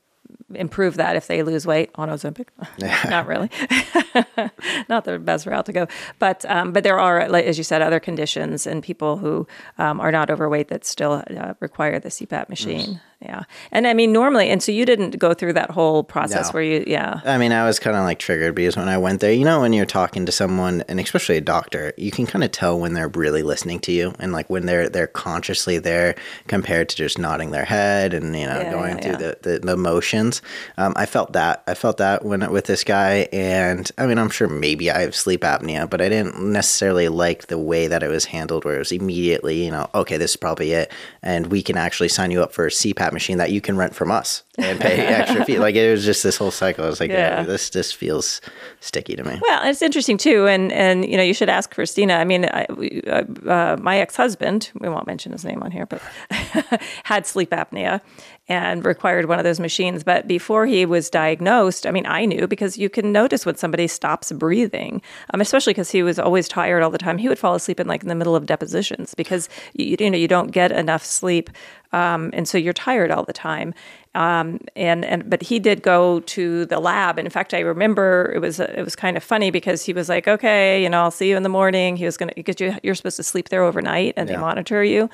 [0.55, 2.47] improve that if they lose weight on Ozempic.
[3.11, 3.51] Not really,
[4.89, 5.89] not the best route to go.
[6.19, 9.47] But um, but there are, like, as you said, other conditions and people who
[9.79, 13.01] um, are not overweight that still uh, require the CPAP machine.
[13.27, 16.53] Yeah, and I mean normally, and so you didn't go through that whole process No.
[16.53, 19.21] where you, yeah, I mean, I was kind of like triggered because when I went
[19.21, 22.45] there, you know, when you're talking to someone, and especially a doctor, you can kind
[22.45, 26.15] of tell when they're really listening to you, and like when they're they're consciously there
[26.47, 29.17] compared to just nodding their head and you know Yeah, going yeah, through yeah.
[29.19, 30.41] The, the the motions.
[30.79, 34.31] Um, I felt that I felt that when with this guy, and I mean, I'm
[34.31, 38.09] sure maybe I have sleep apnea, but I didn't necessarily like the way that it
[38.09, 41.63] was handled, where it was immediately, you know, okay, this is probably it, and we
[41.63, 44.45] can actually sign you up for a CPAP machine that you can rent from us
[44.59, 45.59] and pay extra fee.
[45.59, 46.85] Like it was just this whole cycle.
[46.85, 48.43] I was like, yeah, this this feels
[48.81, 49.41] sticky to me.
[49.41, 52.15] Well, it's interesting too, and and you know you should ask Christina.
[52.15, 52.67] I mean, I,
[53.09, 56.03] uh, uh, my ex husband, we won't mention his name on here, but
[57.05, 58.03] had sleep apnea
[58.49, 60.05] and required one of those machines.
[60.05, 63.89] But before he was diagnosed, I mean, I knew because you can notice when somebody
[63.89, 65.03] stops breathing,
[65.35, 67.19] um, especially because he was always tired all the time.
[67.19, 70.19] He would fall asleep in like in the middle of depositions because you, you know
[70.19, 71.51] you don't get enough sleep,
[71.93, 73.75] um, and so you're tired all the time.
[74.17, 77.19] Um, and and but he did go to the lab.
[77.19, 80.27] In fact, I remember it was it was kind of funny because he was like,
[80.27, 82.95] "Okay, you know, I'll see you in the morning." He was gonna because you you're
[82.95, 85.11] supposed to sleep there overnight and they monitor you.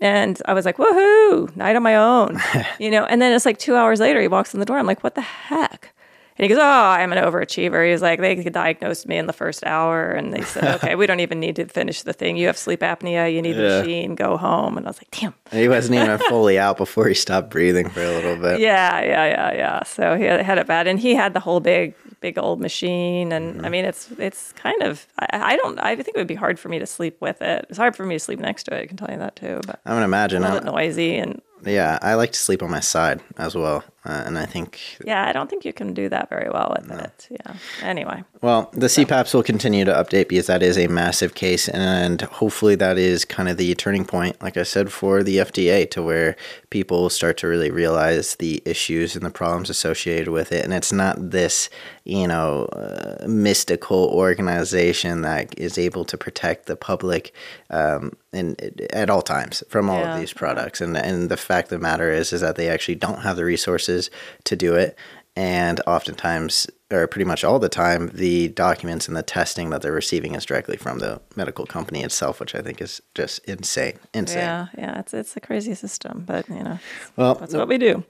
[0.00, 1.54] And I was like, "Woohoo!
[1.54, 2.40] Night on my own,"
[2.78, 3.04] you know.
[3.04, 4.78] And then it's like two hours later, he walks in the door.
[4.78, 5.92] I'm like, "What the heck?"
[6.38, 9.64] And he goes, "Oh, I'm an overachiever." He's like, "They diagnosed me in the first
[9.64, 12.36] hour, and they said, okay, we don't even need to finish the thing.
[12.36, 13.32] You have sleep apnea.
[13.32, 14.14] You need the machine.
[14.14, 17.50] Go home." And I was like, "Damn." He wasn't even fully out before he stopped
[17.50, 18.60] breathing for a little bit.
[18.60, 19.82] Yeah, yeah, yeah, yeah.
[19.84, 23.56] So he had it bad, and he had the whole big, big old machine, and
[23.56, 23.64] mm-hmm.
[23.64, 26.58] I mean, it's it's kind of I, I don't I think it would be hard
[26.58, 27.66] for me to sleep with it.
[27.70, 28.82] It's hard for me to sleep next to it.
[28.82, 29.60] I can tell you that too.
[29.66, 30.42] But I would imagine.
[30.42, 33.84] a I, little noisy, and yeah, I like to sleep on my side as well,
[34.04, 36.90] uh, and I think yeah, I don't think you can do that very well with
[37.00, 37.28] it.
[37.30, 37.54] Yeah.
[37.82, 42.20] Anyway, Well, the CPAPs will continue to update because that is a massive case, and
[42.22, 46.02] hopefully that is kind of the turning point, like I said, for the FDA to
[46.02, 46.36] where
[46.70, 50.64] people start to really realize the issues and the problems associated with it.
[50.64, 51.68] And it's not this,
[52.04, 57.32] you know, uh, mystical organization that is able to protect the public
[57.70, 58.56] um, in,
[58.92, 60.80] at all times from all Yeah, of these products.
[60.80, 63.44] And and the fact of the matter is, is that they actually don't have the
[63.44, 64.10] resources
[64.44, 64.96] to do it
[65.34, 69.92] and oftentimes or pretty much all the time the documents and the testing that they're
[69.92, 74.38] receiving is directly from the medical company itself which i think is just insane insane
[74.38, 76.78] yeah, yeah, it's it's a crazy system, but you know,
[77.16, 78.04] well that's what we do.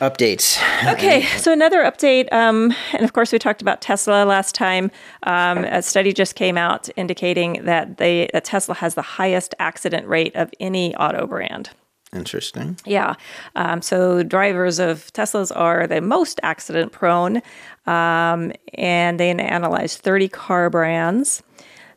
[0.00, 0.60] updates
[0.92, 4.90] Okay, so another update, um, and of course we talked about Tesla last time.
[5.24, 10.06] Um, a study just came out indicating that they that Tesla has the highest accident
[10.06, 11.70] rate of any auto brand.
[12.16, 13.14] Interesting Yeah.
[13.54, 17.42] Um, so drivers of Teslas are the most accident prone,
[17.86, 21.42] um, and they analyzed 30 car brands.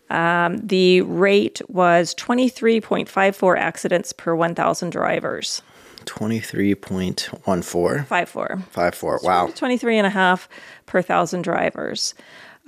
[0.09, 5.61] Um, the rate was 23.54 accidents per 1,000 drivers.
[6.05, 8.63] 23.14 54.
[8.71, 10.49] 54 wow 23 and a half
[10.85, 12.15] per thousand drivers.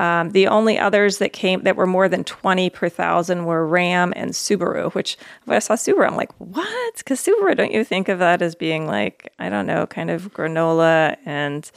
[0.02, 4.14] Um, the only others that came that were more than 20 per thousand were Ram
[4.16, 6.96] and Subaru, which when I saw Subaru, I'm like, what?
[6.98, 10.34] Because Subaru, don't you think of that as being like, I don't know, kind of
[10.34, 11.70] granola and,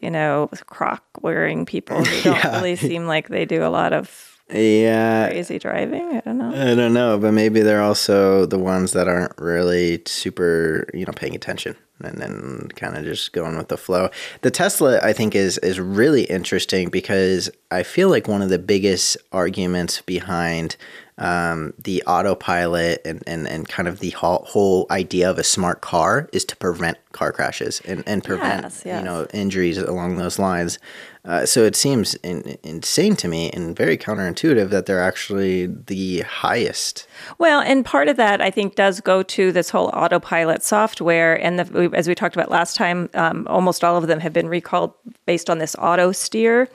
[0.00, 2.54] you know, croc wearing people who don't Yeah.
[2.56, 6.16] really seem like they do a lot of yeah crazy driving?
[6.16, 6.50] I don't know.
[6.50, 11.12] I don't know, but maybe they're also the ones that aren't really super, you know,
[11.12, 14.10] paying attention and then kind of just going with the flow.
[14.42, 18.58] The Tesla, I think, is is really interesting because I feel like one of the
[18.58, 20.76] biggest arguments behind
[21.18, 25.80] um, the autopilot and, and, and kind of the whole, whole idea of a smart
[25.80, 30.38] car is to prevent car crashes and, and prevent Yes, you know injuries along those
[30.38, 30.78] lines.
[31.24, 36.20] Uh, so it seems in, insane to me and very counterintuitive that they're actually the
[36.20, 37.08] highest.
[37.38, 41.58] Well, and part of that I think does go to this whole autopilot software, and
[41.58, 44.92] the, as we talked about last time, um, almost all of them have been recalled
[45.24, 46.68] based on this auto steer.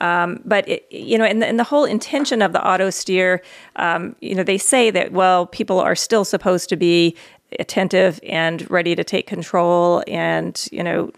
[0.00, 3.42] Um, but it, you know, and the, and the whole intention of the auto steer,
[3.76, 7.16] um, you know, they say that well, people are still supposed to be
[7.58, 11.10] attentive and ready to take control and you know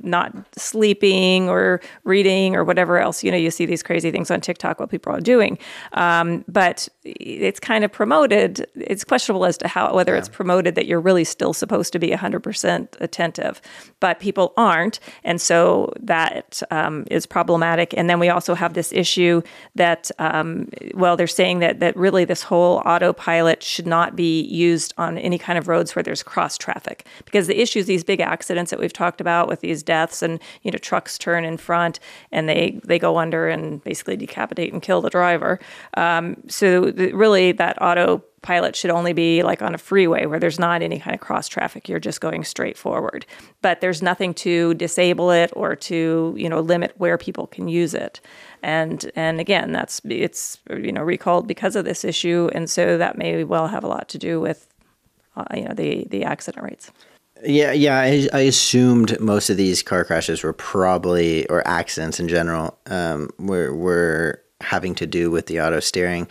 [0.00, 3.24] not sleeping or reading or whatever else.
[3.24, 5.58] You know you see these crazy things on tiktok what people are doing.
[5.92, 10.86] Um, but it's kind of promoted it's questionable as to how whether it's promoted that
[10.86, 13.60] you're really still supposed to be 100% attentive
[14.00, 15.00] but people aren't.
[15.24, 17.94] And so that um, is problematic.
[17.96, 19.42] And then we also have this issue
[19.74, 24.94] that um, well they're saying that that really this whole autopilot should not be used
[24.98, 27.06] on any kind of roads where there's cross traffic.
[27.24, 30.70] Because the issues these big accidents that we've talked about with these deaths and you
[30.70, 32.00] know trucks turn in front
[32.32, 35.58] and they they go under and basically decapitate and kill the driver.
[35.94, 40.82] Um, so really that autopilot should only be like on a freeway where there's not
[40.82, 41.88] any kind of cross traffic.
[41.88, 43.24] You're just going straight forward.
[43.62, 47.94] But there's nothing to disable it or to you know limit where people can use
[47.94, 48.20] it.
[48.62, 52.50] And and again that's it's you know recalled because of this issue.
[52.52, 54.67] And so that may well have a lot to do with
[55.38, 56.90] uh, you know the the accident rates
[57.44, 58.00] Yeah, yeah.
[58.00, 63.30] I, I assumed most of these car crashes were probably, or accidents in general, um,
[63.38, 66.26] were were having to do with the auto steering.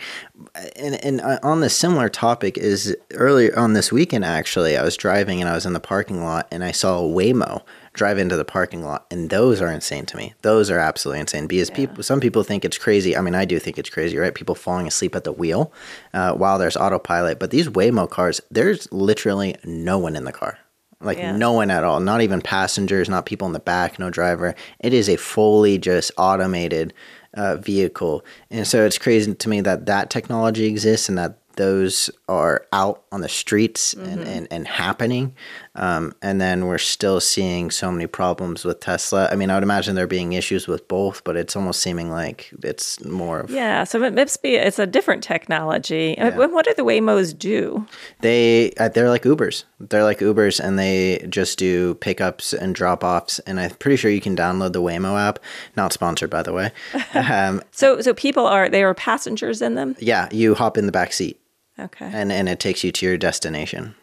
[0.76, 4.96] And and uh, on the similar topic is earlier on this weekend actually, I was
[4.96, 7.62] driving and I was in the parking lot and I saw Waymo
[7.98, 10.32] drive into the parking lot, and those are insane to me.
[10.42, 13.16] Those are absolutely insane because people, some people think it's crazy.
[13.16, 14.34] I mean, I do think it's crazy, right?
[14.34, 15.72] People falling asleep at the wheel
[16.14, 20.58] uh, while there's autopilot, but these Waymo cars, there's literally no one in the car.
[21.00, 21.36] Like Yeah.
[21.36, 24.54] no one at all, not even passengers, not people in the back, no driver.
[24.80, 26.92] It is a fully just automated
[27.34, 32.08] uh, vehicle, and so it's crazy to me that that technology exists and that those
[32.28, 35.34] are out on the streets and, and, and happening.
[35.78, 39.28] Um, and then we're still seeing so many problems with Tesla.
[39.30, 42.50] I mean, I would imagine there being issues with both, but it's almost seeming like
[42.64, 46.18] it's more of Yeah, so it be it's a different technology.
[46.18, 47.86] Uh, What do the Waymos do?
[48.20, 49.64] they uh, they're like Ubers.
[49.78, 53.38] They're like Ubers, and they just do pickups and drop offs.
[53.40, 55.38] And I'm pretty sure you can download the Waymo app.
[55.76, 56.72] Not sponsored, by the way.
[57.14, 59.94] um, So so people are they are passengers in them?
[60.00, 61.38] yeah, you hop in the back seat,
[61.78, 62.10] Okay.
[62.12, 63.94] and and it takes you to your destination.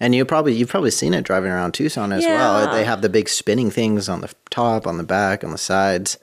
[0.00, 2.64] And you probably you've probably seen it driving around Tucson as well.
[2.64, 2.72] Yeah.
[2.72, 6.18] They have the big spinning things on the top, on the back, on the sides.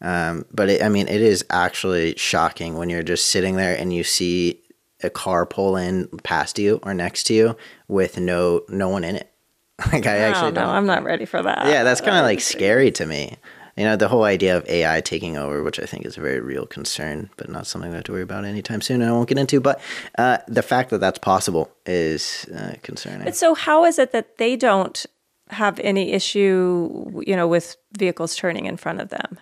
[0.00, 3.92] Um, but it, I mean, it is actually shocking when you're just sitting there and
[3.92, 4.60] you see
[5.02, 7.56] a car pull in past you or next to you
[7.88, 9.26] with no no one in it.
[9.92, 10.68] Like I actually no, don't.
[10.68, 11.66] I'm not ready for that.
[11.66, 13.38] yeah, that's kind of like scary to me.
[13.76, 16.40] You know, the whole idea of AI taking over, which I think is a very
[16.40, 19.00] real concern, but not something we have to worry about anytime soon.
[19.02, 19.60] And I won't get into.
[19.60, 19.80] But
[20.18, 23.24] uh, the fact that that's possible is uh, concerning.
[23.24, 25.06] But so how is it that they don't
[25.50, 29.38] have any issue, you know, with vehicles turning in front of them?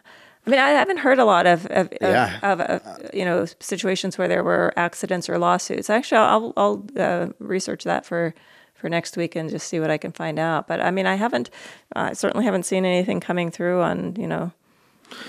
[0.46, 2.38] I mean, I haven't heard a lot of of, of, Yeah.
[2.42, 2.78] of, uh,
[3.12, 5.90] you know situations where there were accidents or lawsuits.
[5.90, 8.34] Actually, I'll I'll uh, research that for
[8.78, 10.66] for next week and just see what I can find out.
[10.66, 11.50] But I mean, I haven't,
[11.94, 14.52] I certainly haven't seen anything coming through on you know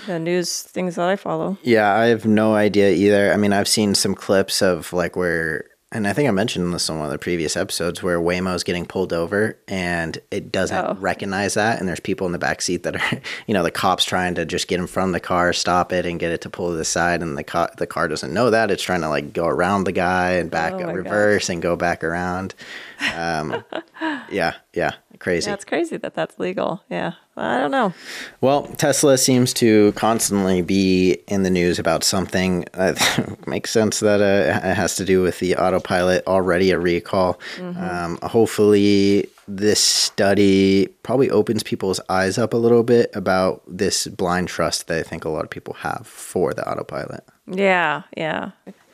[0.06, 1.58] the news things that I follow.
[1.62, 3.32] Yeah, I have no idea either.
[3.32, 6.88] I mean, I've seen some clips of like where, and I think I mentioned this
[6.88, 10.94] on one of the previous episodes where Waymo's getting pulled over and it doesn't Oh.
[11.00, 14.04] recognize that, and there's people in the back seat that are, you know, the cops
[14.04, 16.50] trying to just get in front of the car, stop it, and get it to
[16.50, 18.70] pull to the side, and the car the car doesn't know that.
[18.70, 22.04] It's trying to like go around the guy and back Oh reverse and go back
[22.04, 22.54] around.
[23.16, 23.64] Um,
[24.30, 25.48] yeah, yeah, crazy.
[25.48, 26.82] Yeah, crazy that that's legal.
[26.90, 27.94] Yeah, I don't know.
[28.40, 32.64] Well, Tesla seems to constantly be in the news about something.
[32.74, 32.94] Uh,
[33.46, 37.38] makes sense that uh, it has to do with the autopilot already a recall.
[37.60, 44.48] Um, hopefully, this study probably opens people's eyes up a little bit about this blind
[44.48, 47.24] trust that I think a lot of people have for the autopilot.
[47.46, 48.50] Yeah, yeah.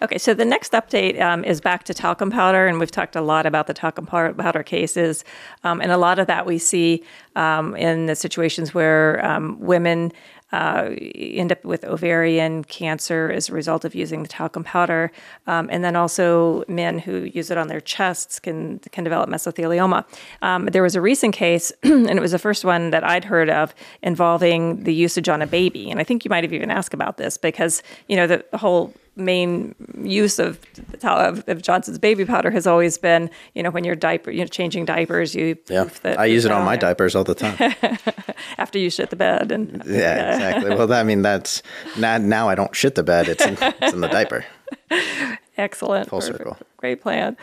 [0.07, 3.21] Okay, so the next update um, is back to talcum powder, and we've talked a
[3.21, 5.25] lot about the talcum pow- powder cases,
[5.65, 7.03] um, and a lot of that we see
[7.35, 10.13] um, in the situations where um, women
[10.53, 15.11] uh, end up with ovarian cancer as a result of using the talcum powder,
[15.49, 20.05] um, and then also men who use it on their chests can can develop mesothelioma.
[20.41, 23.51] Um, there was a recent case, and it was the first one that I'd heard
[23.51, 26.95] of involving the usage on a baby, and I think you might have even asked
[26.95, 30.59] about this because you know the whole main use of,
[31.03, 34.47] of of Johnson's baby powder has always been, you know, when you're diaper, you know,
[34.47, 37.57] changing diapers, you Yeah, the- I use it on my diapers all the time.
[38.59, 40.71] after you shit the bed, and yeah, exactly.
[40.75, 41.63] Well, I mean, that's
[41.99, 44.45] now, now I don't shit the bed; it's in, it's in the diaper.
[45.57, 46.09] Excellent.
[46.09, 46.39] Full Perfect.
[46.39, 46.57] circle.
[46.77, 47.37] Great plan.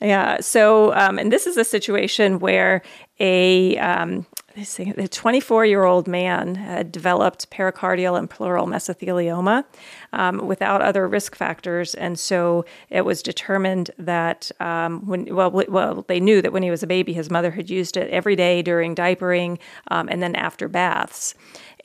[0.00, 0.40] Yeah.
[0.40, 2.82] So, um, and this is a situation where
[3.18, 9.64] a um, a 24 year old man had developed pericardial and pleural mesothelioma
[10.14, 15.70] um, without other risk factors, and so it was determined that um, when well, w-
[15.70, 18.36] well, they knew that when he was a baby, his mother had used it every
[18.36, 19.58] day during diapering
[19.88, 21.34] um, and then after baths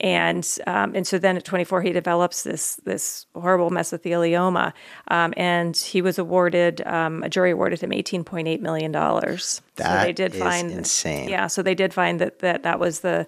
[0.02, 4.72] and um, and so then at 24 he develops this this horrible mesothelioma,
[5.08, 9.62] um, and he was awarded um, a jury awarded him 18.8 million dollars.
[9.78, 11.28] so they did is find insane.
[11.28, 13.26] Yeah, so they did find that that that was the.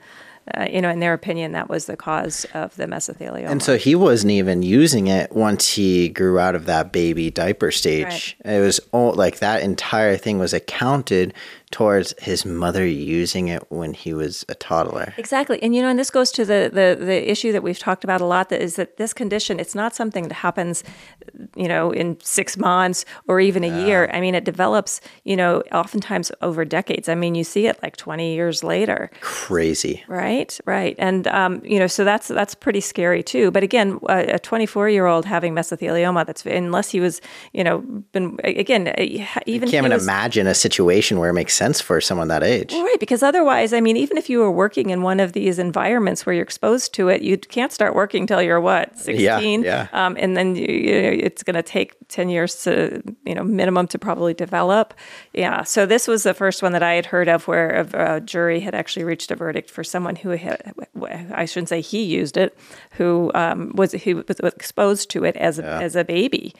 [0.59, 3.49] Uh, you know, in their opinion, that was the cause of the mesothelioma.
[3.49, 7.71] And so he wasn't even using it once he grew out of that baby diaper
[7.71, 8.37] stage.
[8.45, 11.33] It was all like that entire thing was accounted
[11.75, 15.13] towards his mother using it when he was a toddler.
[15.17, 15.61] Exactly.
[15.61, 18.21] And you know, and this goes to the, the the issue that we've talked about
[18.21, 20.85] a lot that is that this condition, it's not something that happens,
[21.57, 24.09] you know, in six months or even a year.
[24.13, 27.09] I mean, it develops, you know, oftentimes over decades.
[27.09, 29.11] I mean, you see it like 20 years later.
[29.21, 30.05] Crazy.
[30.07, 33.51] Right, right, and um, you know, so that's that's pretty scary too.
[33.51, 37.21] But again, a 24 year old having mesothelioma, that's unless he was,
[37.53, 37.79] you know,
[38.13, 38.95] been again,
[39.47, 42.73] even Can't even was, imagine a situation where it makes sense for someone that age.
[42.73, 45.59] Well, right, because otherwise, I mean, even if you were working in one of these
[45.59, 49.63] environments where you're exposed to it, you can't start working till you're what, 16?
[49.63, 49.89] yeah.
[49.93, 53.45] Um, and then you, you know, it's going to take 10 years to, you know,
[53.45, 54.95] minimum to probably develop.
[55.33, 55.63] Yeah.
[55.63, 58.61] So this was the first one that I had heard of where a, a jury
[58.61, 62.57] had actually reached a verdict for someone who had, I shouldn't say he used it,
[62.93, 66.55] who um, was, who was exposed to it as, a, as a baby.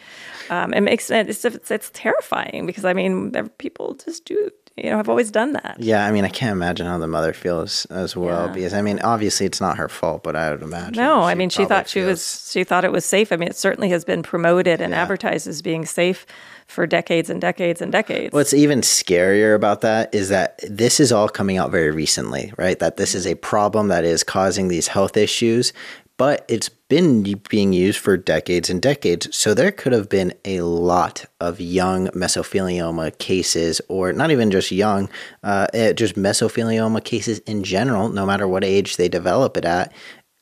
[0.51, 1.29] Um, it makes sense.
[1.29, 5.53] It's, it's, it's terrifying because, I mean, people just do, you know, I've always done
[5.53, 5.77] that.
[5.79, 8.53] Yeah, I mean, I can't imagine how the mother feels as well Yeah.
[8.53, 10.95] because I mean, obviously it's not her fault, but I would imagine.
[11.03, 13.31] No, I mean she thought she feels- was she thought it was safe.
[13.33, 16.27] I mean it certainly has been promoted and advertised as being safe
[16.67, 18.33] for decades and decades and decades.
[18.33, 22.79] What's even scarier about that is that this is all coming out very recently, right?
[22.79, 25.73] That this is a problem that is causing these health issues,
[26.17, 29.35] but it's been being used for decades and decades.
[29.37, 34.71] So there could have been a lot of young mesothelioma cases, or not even just
[34.71, 35.09] young,
[35.43, 39.93] uh, eh, just mesothelioma cases in general, no matter what age they develop it at,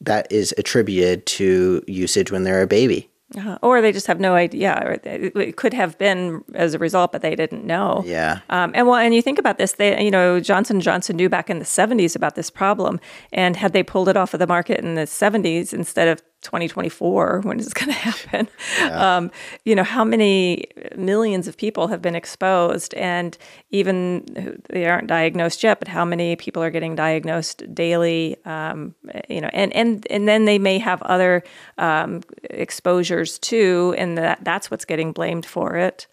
[0.01, 3.09] that is attributed to usage when they're a baby.
[3.37, 4.81] Uh, or they just have no idea.
[4.85, 5.07] Or it
[5.37, 8.03] it could have been as a result, but they didn't know.
[8.05, 8.41] Yeah.
[8.51, 11.51] Um, and well, and you think about this, they, you know, Johnson Johnson knew back
[11.51, 13.01] in the '70s about this problem,
[13.33, 17.41] and had they pulled it off of the market in the '70s instead of 2024,
[17.43, 18.49] when is it going to happen?
[18.91, 19.31] Um,
[19.65, 20.67] you know, how many
[20.97, 23.37] millions of people have been exposed, and
[23.71, 28.37] even they aren't diagnosed yet, but how many people are getting diagnosed daily?
[28.45, 28.95] Um,
[29.29, 31.43] you know, and and and then they may have other
[31.79, 36.07] um, exposures too, and that that's what's getting blamed for it.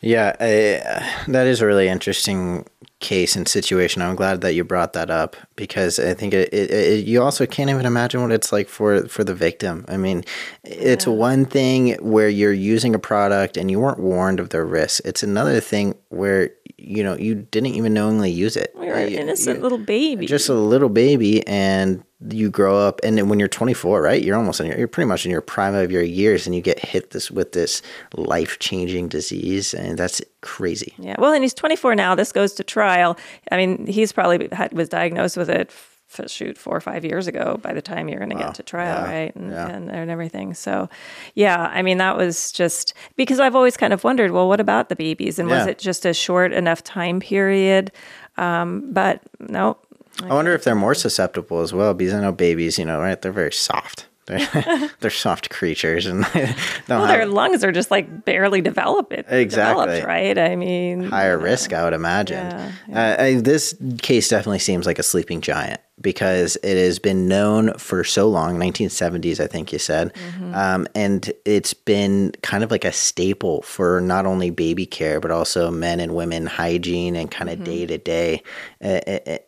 [0.00, 2.66] Yeah, I, that is a really interesting
[3.00, 4.00] case and situation.
[4.00, 7.46] I'm glad that you brought that up because I think it, it, it, you also
[7.46, 9.84] can't even imagine what it's like for for the victim.
[9.88, 10.24] I mean,
[10.64, 15.00] it's one thing where you're using a product and you weren't warned of the risks.
[15.04, 18.72] It's another thing where you know you didn't even knowingly use it.
[18.80, 20.26] You're an innocent you- little baby.
[20.26, 24.36] just a little baby and you grow up and then when you're 24 right you're
[24.36, 26.78] almost in your, you're pretty much in your prime of your years and you get
[26.78, 27.82] hit this with this
[28.14, 31.16] life-changing disease and that's crazy Yeah.
[31.18, 32.14] Well, and he's 24 now.
[32.14, 33.16] This goes to trial.
[33.50, 35.68] I mean, he's probably had, was diagnosed with it.
[35.68, 35.92] f-
[36.28, 37.58] Shoot, four or five years ago.
[37.60, 39.12] By the time you're going to get to trial, Yeah.
[39.12, 39.68] right, and, Yeah.
[39.68, 40.54] and and everything.
[40.54, 40.88] So,
[41.34, 44.88] yeah, I mean, that was just because I've always kind of wondered, well, what about
[44.88, 47.90] the babies, and was it just a short enough time period?
[48.38, 49.76] Um, but no,
[50.22, 53.22] i wonder if they're more susceptible as well because i know babies you know right
[53.22, 56.26] they're very soft they're, they're soft creatures and
[56.88, 59.12] well, their lungs are just like barely developed.
[59.12, 59.46] Exactly.
[59.46, 60.36] developed, right?
[60.36, 62.38] I mean, higher risk, I would imagine.
[62.44, 67.26] Yeah, Uh, I, this case definitely seems like a sleeping giant because it has been
[67.26, 70.12] known for so long 1970s, I think you said.
[70.54, 75.30] Um, and it's been kind of like a staple for not only baby care, but
[75.30, 78.42] also men and women hygiene and kind of day to day.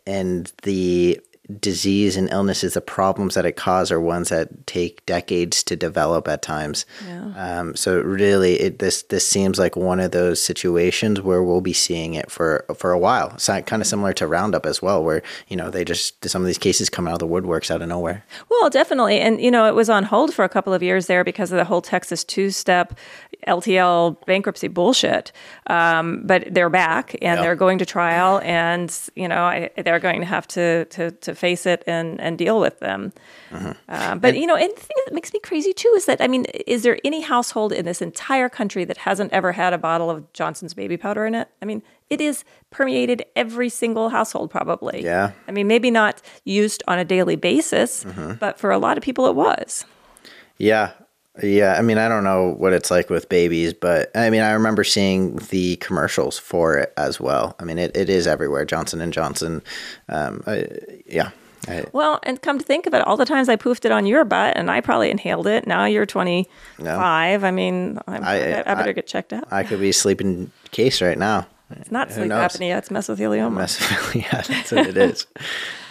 [0.06, 1.20] And the
[1.60, 6.28] disease and illnesses, the problems that it causes are ones that take decades to develop
[6.28, 6.84] at times.
[7.36, 11.72] Um, so really, it, this this seems like one of those situations where we'll be
[11.72, 13.38] seeing it for for a while.
[13.38, 16.46] So kind of similar to Roundup as well, where you know they just some of
[16.46, 18.24] these cases come out of the woodworks out of nowhere.
[18.50, 19.20] Well, definitely.
[19.20, 21.56] And, you know, it was on hold for a couple of years there because of
[21.58, 22.98] the whole Texas two step
[23.46, 25.32] LTL bankruptcy bullshit.
[25.68, 27.42] Um, but they're back and Yeah.
[27.42, 31.34] they're going to trial and, you know, I, they're going to have to, to, to
[31.38, 33.12] face it and, and deal with them.
[33.88, 36.28] Uh, but, you know, and the thing that makes me crazy too is that, I
[36.28, 40.10] mean, is there any household in this entire country that hasn't ever had a bottle
[40.10, 41.48] of Johnson's baby powder in it?
[41.62, 45.02] I mean, it is permeated every single household probably.
[45.02, 45.32] Yeah.
[45.46, 48.04] I mean, maybe not used on a daily basis,
[48.38, 49.84] but for a lot of people it was.
[50.58, 50.92] Yeah.
[51.42, 54.52] Yeah, I mean, I don't know what it's like with babies, but I mean, I
[54.52, 57.54] remember seeing the commercials for it as well.
[57.60, 58.64] I mean, it, it is everywhere.
[58.64, 59.62] Johnson and Johnson,
[60.08, 60.66] um, I,
[61.06, 61.30] yeah,
[61.68, 64.06] I, Well, and come to think of it, all the times I poofed it on
[64.06, 65.66] your butt and I probably inhaled it.
[65.66, 67.44] Now you're 25.
[67.44, 69.44] I mean, I'm, I, I- better get checked out.
[69.50, 71.46] I could be sleeping case right now.
[71.70, 72.52] it's not who sleep knows?
[72.56, 74.14] apnea, it's mesothelioma.
[74.14, 75.26] yeah, that's what it is.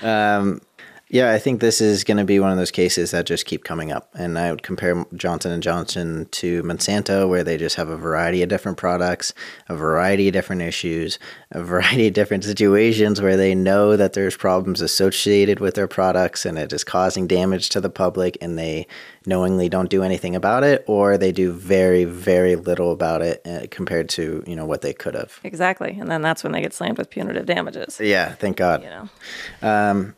[0.03, 0.61] Um,
[1.09, 3.63] yeah, I think this is going to be one of those cases that just keep
[3.63, 7.87] coming up, and I would compare Johnson and Johnson to Monsanto, where they just have
[7.87, 9.33] a variety of different products,
[9.69, 11.17] a variety of different issues,
[11.51, 16.45] a variety of different situations where they know that there's problems associated with their products,
[16.45, 18.85] and it is causing damage to the public, and they
[19.25, 23.65] knowingly don't do anything about it, or they do very, very little about it uh,
[23.71, 25.39] compared to you know what they could have.
[25.45, 25.97] exactly.
[25.97, 27.97] And then that's when they get slammed with punitive damages.
[28.01, 28.83] Yeah, thank God.
[28.83, 30.13] You know,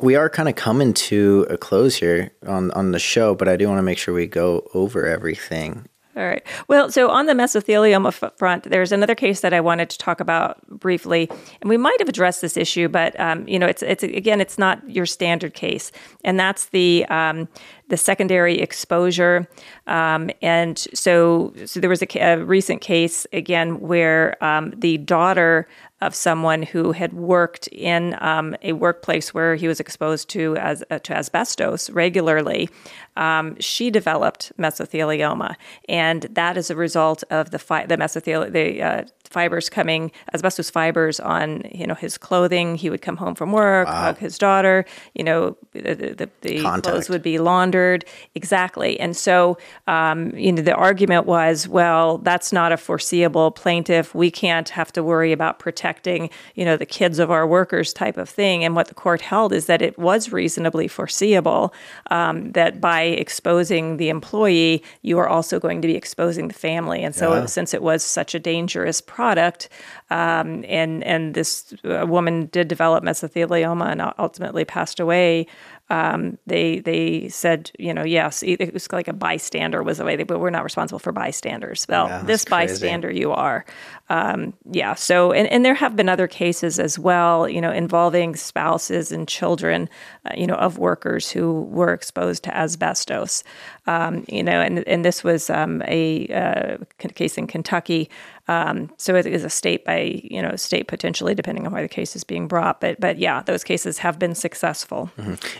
[0.00, 3.56] we are kind of coming to a close here on on the show, but I
[3.56, 5.88] do want to make sure we go over everything.
[6.16, 6.46] All right.
[6.68, 10.64] Well, so on the mesothelioma front, there's another case that I wanted to talk about
[10.68, 11.28] briefly,
[11.60, 14.56] and we might have addressed this issue, but um, you know, it's it's again, it's
[14.56, 15.90] not your standard case,
[16.24, 17.48] and that's the um,
[17.88, 19.48] the secondary exposure.
[19.88, 25.66] Um, and so, so there was a, a recent case again where um, the daughter
[26.04, 30.84] of someone who had worked in um, a workplace where he was exposed to as
[30.90, 32.68] uh, to asbestos regularly,
[33.16, 35.56] um, she developed mesothelioma,
[35.88, 40.70] and that is a result of the fi- the mesothel the uh, fibers coming, asbestos
[40.70, 42.76] fibers on you know his clothing.
[42.76, 44.84] He would come home from work, hug his daughter.
[45.14, 48.04] You know, the, the, the clothes would be laundered
[48.34, 48.98] exactly.
[49.00, 54.14] And so, um, you know, the argument was, well, that's not a foreseeable plaintiff.
[54.14, 58.16] We can't have to worry about protecting, you know, the kids of our workers type
[58.16, 58.64] of thing.
[58.64, 61.72] And what the court held is that it was reasonably foreseeable
[62.10, 67.02] um, that by exposing the employee, you are also going to be exposing the family.
[67.02, 67.46] And so, Yeah.
[67.46, 69.68] since it was such a dangerous product,
[70.10, 75.46] um, and and this uh, woman did develop mesothelioma and ultimately passed away.
[75.90, 80.04] Um, they they said, you know, yes, it it was like a bystander was the
[80.04, 81.86] way they, but we're not responsible for bystanders.
[81.88, 82.72] Well, Yeah, this crazy.
[82.72, 83.64] bystander you are.
[84.08, 84.94] Um, yeah.
[84.94, 89.28] So, and, and there have been other cases as well, you know, involving spouses and
[89.28, 89.88] children,
[90.24, 93.44] uh, you know, of workers who were exposed to asbestos.
[93.86, 98.08] Um, you know, and and this was um, a uh, case in Kentucky.
[98.46, 101.88] Um, so it is a state by you know state potentially depending on where the
[101.88, 102.80] case is being brought.
[102.80, 105.10] But but yeah, those cases have been successful.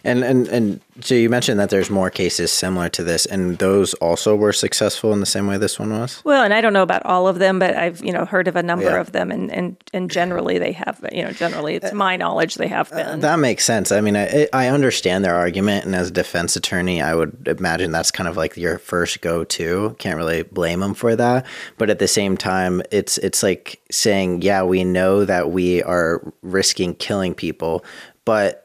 [0.04, 3.94] And and and so you mentioned that there's more cases similar to this, and those
[3.94, 6.22] also were successful in the same way this one was.
[6.24, 8.56] Well, and I don't know about all of them, but I've you know heard of
[8.56, 9.00] a number Yeah.
[9.00, 12.68] of them, and and and generally they have you know generally to my knowledge they
[12.68, 13.20] have been.
[13.20, 13.92] That makes sense.
[13.92, 17.92] I mean, I, I understand their argument, and as a defense attorney, I would imagine
[17.92, 19.94] that's kind of like your first go-to.
[19.98, 21.44] Can't really blame them for that,
[21.76, 26.32] but at the same time, it's it's like saying, yeah, we know that we are
[26.40, 27.84] risking killing people,
[28.24, 28.62] but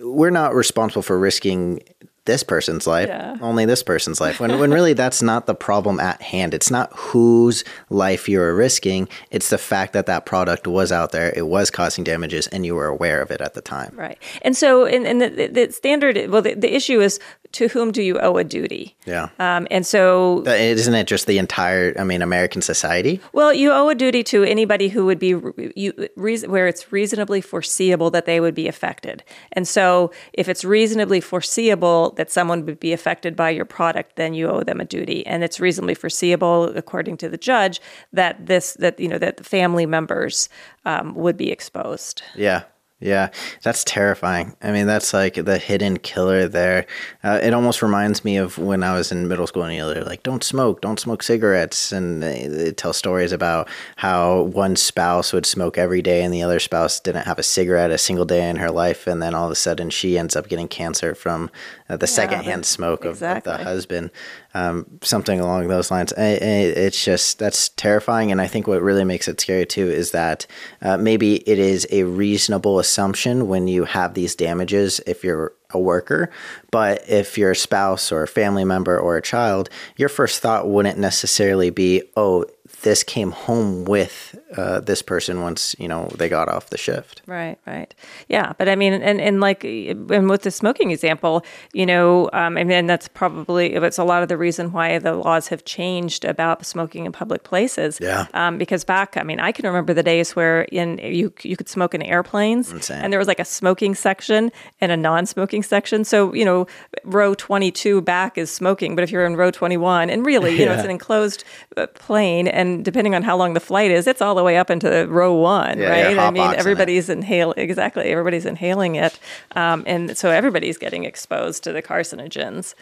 [0.00, 1.80] we're not responsible for risking
[2.28, 3.36] this person's life, Yeah.
[3.42, 4.38] only this person's life.
[4.38, 6.54] When when really that's not the problem at hand.
[6.54, 9.08] It's not whose life you're risking.
[9.32, 12.74] It's the fact that that product was out there, it was causing damages, and you
[12.76, 13.92] were aware of it at the time.
[13.96, 14.18] Right.
[14.42, 17.18] And so, and, and the, the- standard, well, the, the issue is
[17.52, 18.94] to whom do you owe a duty?
[19.06, 19.30] Yeah.
[19.38, 23.20] Um, and so, But isn't it just the entire, I mean, American society?
[23.32, 26.92] well, you owe a duty to anybody who would be re- you, reason, where it's
[26.92, 29.24] reasonably foreseeable that they would be affected.
[29.52, 34.34] And so, if it's reasonably foreseeable that someone would be affected by your product, then
[34.34, 35.24] you owe them a duty.
[35.24, 37.80] And it's reasonably foreseeable, according to the judge,
[38.12, 40.48] that this that you know that the family members
[40.84, 42.22] um, would be exposed.
[42.34, 42.64] Yeah.
[43.00, 43.30] Yeah.
[43.62, 44.56] That's terrifying.
[44.60, 46.84] I mean, that's like the hidden killer there.
[47.22, 49.94] Uh, it almost reminds me of when I was in middle school and you know,
[49.94, 51.92] they're like, don't smoke, don't smoke cigarettes.
[51.92, 56.42] And they, they tell stories about how one spouse would smoke every day and the
[56.42, 59.06] other spouse didn't have a cigarette a single day in her life.
[59.06, 61.50] And then all of a sudden she ends up getting cancer from
[61.88, 64.10] uh, the secondhand smoke of, of the husband.
[64.54, 66.12] Um, something along those lines.
[66.16, 70.46] It's just that's terrifying, and I think what really makes it scary too is that
[70.80, 75.78] uh, maybe it is a reasonable assumption when you have these damages if you're a
[75.78, 76.30] worker,
[76.70, 80.66] but if you're a spouse or a family member or a child, your first thought
[80.66, 82.46] wouldn't necessarily be, "Oh,
[82.88, 87.20] this came home with uh, this person once you know they got off the shift."
[87.26, 87.94] Right, right.
[88.28, 92.56] Yeah, but I mean, and, and like, and with the smoking example, you know, um,
[92.56, 96.24] I mean, that's probably, it's a lot of the reason why the laws have changed
[96.24, 97.98] about smoking in public places.
[98.00, 98.26] Yeah.
[98.32, 101.68] Um, because back, I mean, I can remember the days where in you you could
[101.68, 103.02] smoke in airplanes, Insane.
[103.02, 106.04] and there was like a smoking section and a non-smoking section.
[106.04, 106.66] So you know,
[107.04, 110.58] row twenty two back is smoking, but if you're in row twenty one, and really,
[110.58, 111.44] you know, it's an enclosed
[111.76, 114.70] uh, plane, and depending on how long the flight is, it's all the way up
[114.70, 116.10] into row one, Yeah, right?
[116.12, 118.04] you're I mean, everybody's inhaling exactly.
[118.04, 119.18] Everybody's inhaling it,
[119.56, 122.74] um, and so everybody's getting exposed to the carcinogens.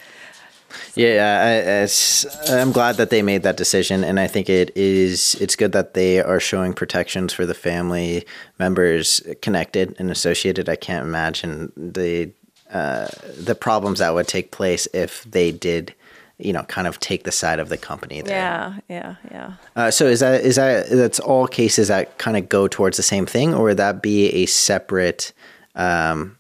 [0.95, 5.37] Yeah, I, I'm glad that they made that decision, and I think it is.
[5.41, 8.27] It's good that they are showing protections for the family
[8.59, 10.69] members connected and associated.
[10.69, 12.31] I can't imagine the
[12.71, 15.95] uh, the problems that would take place if they did,
[16.39, 18.37] you know, kind of take the side of the company there.
[18.37, 19.53] Yeah, yeah, yeah.
[19.75, 23.03] Uh, so is that is that that's all cases that kind of go towards the
[23.03, 25.33] same thing, or would that be a separate,
[25.75, 26.36] um,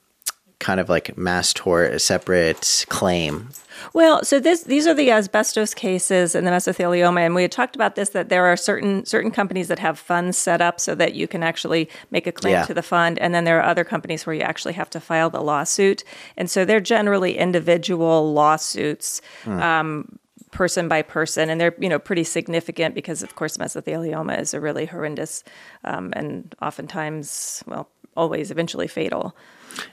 [0.66, 3.48] kind of like mass tort, a separate claim?
[3.92, 7.76] Well, so this these are the asbestos cases and the mesothelioma, and we had talked
[7.76, 11.14] about this that there are certain certain companies that have funds set up so that
[11.14, 12.64] you can actually make a claim Yeah.
[12.64, 15.30] to the fund, and then there are other companies where you actually have to file
[15.30, 16.02] the lawsuit,
[16.36, 19.20] and so they're generally individual lawsuits.
[19.46, 20.18] Um,
[20.52, 24.60] person by person and they're you know pretty significant because of course mesothelioma is a
[24.60, 25.44] really horrendous
[25.84, 29.36] um, and oftentimes well always eventually fatal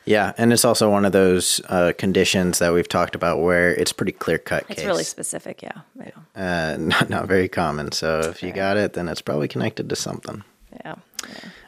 [0.05, 3.93] Yeah, and it's also one of those uh, conditions that we've talked about where it's
[3.93, 4.85] pretty clear cut it's case.
[4.85, 6.73] really specific yeah, yeah.
[6.73, 7.91] uh, not not very common.
[7.91, 10.43] So if you got it, then it's probably connected to something.
[10.83, 10.95] yeah.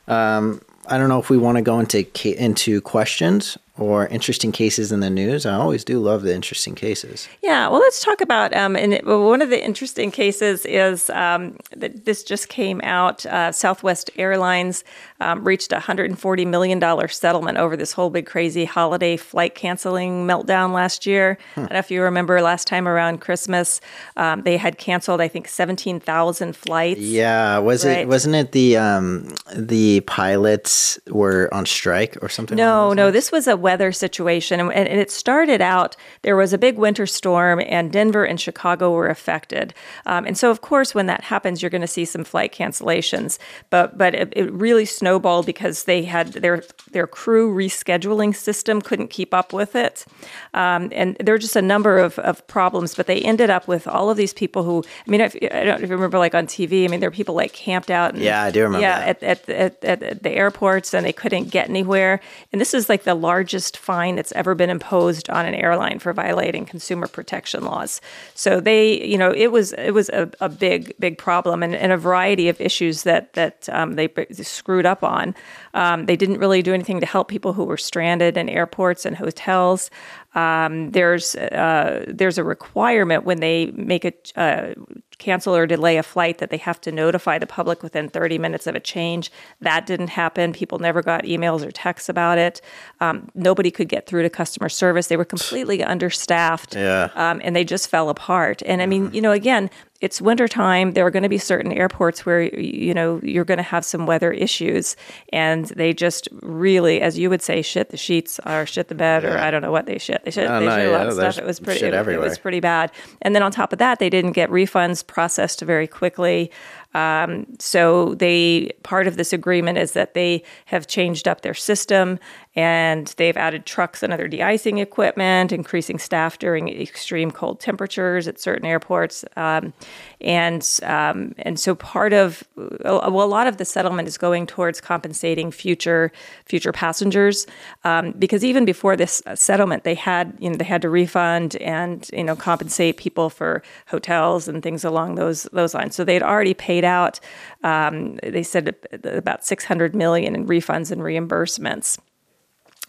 [0.07, 0.61] Um.
[0.87, 2.05] I don't know if we want to go into
[2.41, 5.45] into questions or interesting cases in the news?
[5.45, 7.27] I always do love the interesting cases.
[7.41, 8.55] Yeah, well, let's talk about.
[8.55, 12.79] Um, and it, well, one of the interesting cases is um, that this just came
[12.83, 13.25] out.
[13.25, 14.83] Uh, Southwest Airlines
[15.19, 20.73] um, reached a $140 million settlement over this whole big crazy holiday flight canceling meltdown
[20.73, 21.37] last year.
[21.55, 23.81] I don't know if you remember last time around Christmas,
[24.17, 26.99] um, they had canceled, I think, 17,000 flights.
[26.99, 27.99] Yeah, was Right.
[27.99, 32.55] it wasn't it the um the pilots were on strike or something?
[32.57, 33.13] No, no, lines?
[33.13, 34.55] this was a weather situation.
[34.59, 38.85] And, and it started out, there was a big winter storm, and Denver and Chicago
[38.97, 39.73] were affected.
[40.05, 43.31] Um, and so, of course, when that happens, you're going to see some flight cancellations.
[43.69, 46.57] But but it, it really snowballed because they had their,
[46.91, 50.05] their crew rescheduling system couldn't keep up with it.
[50.53, 53.87] Um, and there were just a number of, of problems, but they ended up with
[53.87, 56.45] all of these people who, I mean, if, I don't if you remember, like on
[56.47, 58.09] TV, I mean, there were people like camped out.
[58.13, 59.23] And, Yeah, I do remember Yeah, that.
[59.23, 62.19] at, at, at, at the airports and they couldn't get anywhere.
[62.51, 66.13] And this is like the largest fine that's ever been imposed on an airline for
[66.13, 68.01] violating consumer protection laws.
[68.33, 71.91] So they, you know, it was it was a, a big big problem and, and
[71.91, 75.35] a variety of issues that that um, they screwed up on.
[75.73, 79.15] Um, they didn't really do anything to help people who were stranded in airports and
[79.15, 79.89] hotels.
[80.35, 84.73] Um, there's uh, there's a requirement when they make a uh,
[85.17, 88.67] cancel or delay a flight that they have to notify the public within 30 minutes
[88.67, 89.31] of a change.
[89.61, 90.53] That didn't happen.
[90.53, 92.61] People never got emails or texts about it.
[92.99, 95.07] Um, nobody could get through to customer service.
[95.07, 96.75] They were completely understaffed.
[96.75, 97.09] Yeah.
[97.15, 98.61] Um, and they just fell apart.
[98.65, 99.69] And I mean, you know, again,
[100.05, 100.91] it's wintertime.
[100.91, 104.05] There are going to be certain airports where, you know, you're going to have some
[104.05, 104.95] weather issues.
[105.33, 109.23] And they just really, as you would say, shit the sheets or shit the bed,
[109.25, 110.23] or I don't know what they shit.
[110.23, 111.39] They shit, they no, shit a lot yeah, of stuff.
[111.39, 112.91] It was pretty, it, it was pretty bad.
[113.23, 116.51] And then on top of that, they didn't get refunds processed very quickly.
[116.95, 122.19] Um, so they part of this agreement is that they have changed up their system
[122.55, 128.39] and they've added trucks and other de-icing equipment, increasing staff during extreme cold temperatures at
[128.39, 129.73] certain airports, um,
[130.21, 134.79] and um, and so part of well, a lot of the settlement is going towards
[134.79, 136.13] compensating future
[136.45, 137.45] future passengers
[137.83, 142.09] um, because even before this settlement, they had you know they had to refund and
[142.13, 145.93] you know compensate people for hotels and things along those those lines.
[145.93, 147.19] So they'd already paid out.
[147.63, 151.97] Um, they said about six hundred million in refunds and reimbursements.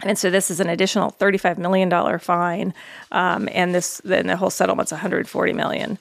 [0.02, 2.74] And so this is an additional $35 million fine,
[3.12, 5.98] um, and this then the whole settlement's 140 million.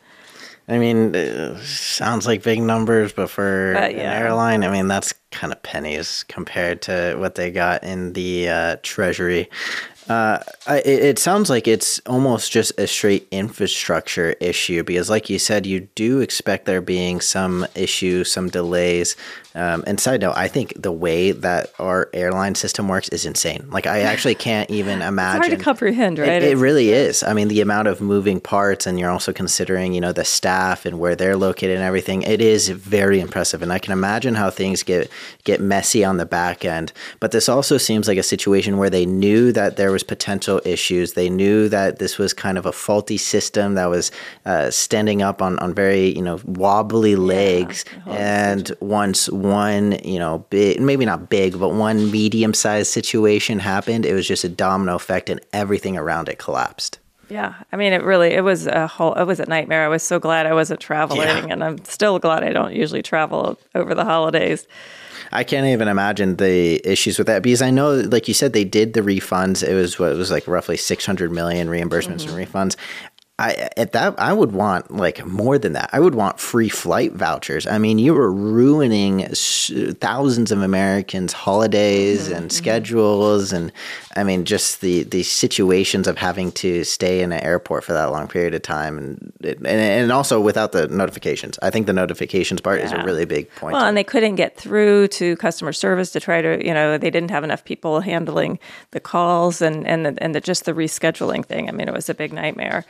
[0.67, 5.13] I mean, uh, sounds like big numbers, but for But, an airline, I mean, that's
[5.31, 9.49] kind of pennies compared to what they got in the uh, treasury.
[10.07, 15.29] Uh, I, it, it sounds like it's almost just a straight infrastructure issue because, like
[15.29, 19.15] you said, you do expect there being some issues, some delays.
[19.55, 23.67] Um, and side note, I think the way that our airline system works is insane.
[23.71, 25.41] Like, I actually can't even imagine.
[25.41, 26.43] hard to comprehend, right?
[26.43, 27.23] It, it really is.
[27.23, 30.85] I mean, the amount of moving parts, and you're also considering, you know, the staff
[30.85, 32.21] and where they're located and everything.
[32.23, 35.09] It is very impressive, and I can imagine how things get
[35.45, 36.91] get messy on the back end.
[37.19, 41.13] But this also seems like a situation where they knew that there was potential issues.
[41.13, 44.11] They knew that this was kind of a faulty system that was
[44.45, 47.85] uh, standing up on on very, you know, wobbly legs.
[48.03, 53.59] whole and once one, you know, big, maybe not big, but one medium sized situation
[53.59, 56.99] happened, it was just a domino effect, and everything around it collapsed.
[57.29, 59.83] Yeah, I mean, it really it was a whole it was a nightmare.
[59.85, 61.47] I was so glad I wasn't traveling, Yeah.
[61.49, 64.67] and I'm still glad I don't usually travel over the holidays.
[65.31, 68.65] I can't even imagine the issues with that because I know, like you said, they
[68.65, 69.67] did the refunds.
[69.67, 72.57] It was what it was like roughly six hundred million reimbursements and mm-hmm.
[72.57, 72.75] refunds.
[73.37, 75.89] I at that I would want like more than that.
[75.91, 77.67] I would want free flight vouchers.
[77.67, 82.55] I mean, you were ruining thousands of Americans' holidays mm-hmm, and mm-hmm.
[82.55, 83.73] schedules, and
[84.17, 88.11] I mean, just the the situations of having to stay in an airport for that
[88.11, 91.59] long period of time, and and, and also without the notifications.
[91.61, 93.73] I think the notifications part is a really big point.
[93.73, 97.09] Well, and they couldn't get through to customer service to try to, you know, they
[97.09, 98.57] didn't have enough people handling
[98.91, 101.67] the calls and and the, and the, just the rescheduling thing.
[101.67, 102.85] I mean, it was a big nightmare.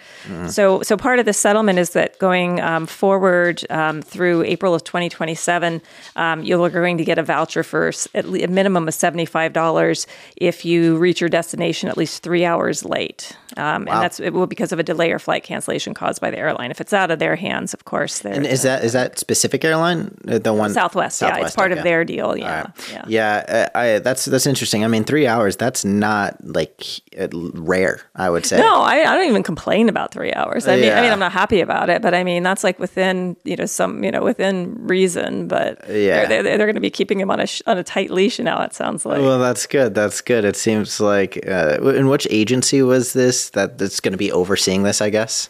[0.47, 4.83] So so part of the settlement is that going um, forward um, through April of
[4.83, 5.81] 2027,
[6.15, 9.53] um, you're going to get a voucher for at le- a minimum of seventy five
[9.53, 10.05] dollars
[10.35, 13.37] if you reach your destination at least three hours late.
[13.57, 16.37] Um, And that's it will because of a delay or flight cancellation caused by the
[16.37, 16.71] airline.
[16.71, 20.17] If it's out of their hands, of course, And is that is that specific airline
[20.23, 22.37] the one Southwest, yeah, it's part of their deal.
[22.37, 23.05] Yeah, yeah.
[23.07, 24.83] Yeah, uh, I, that's that's interesting.
[24.83, 26.83] I mean, three hours—that's not like
[27.19, 28.01] uh, rare.
[28.15, 28.57] I would say.
[28.57, 30.67] No, I, I don't even complain about three hours.
[30.67, 33.35] I mean, I mean, I'm not happy about it, but I mean, that's like within
[33.43, 35.47] you know some you know within reason.
[35.47, 36.25] But Yeah.
[36.25, 38.39] they're, they're, they're going to be keeping him on a sh- on a tight leash
[38.39, 38.61] now.
[38.63, 39.21] It sounds like.
[39.21, 39.93] Well, that's good.
[39.95, 40.45] That's good.
[40.45, 41.45] It seems like.
[41.47, 45.01] Uh, in which agency was this that that's going to be overseeing this?
[45.01, 45.49] I guess.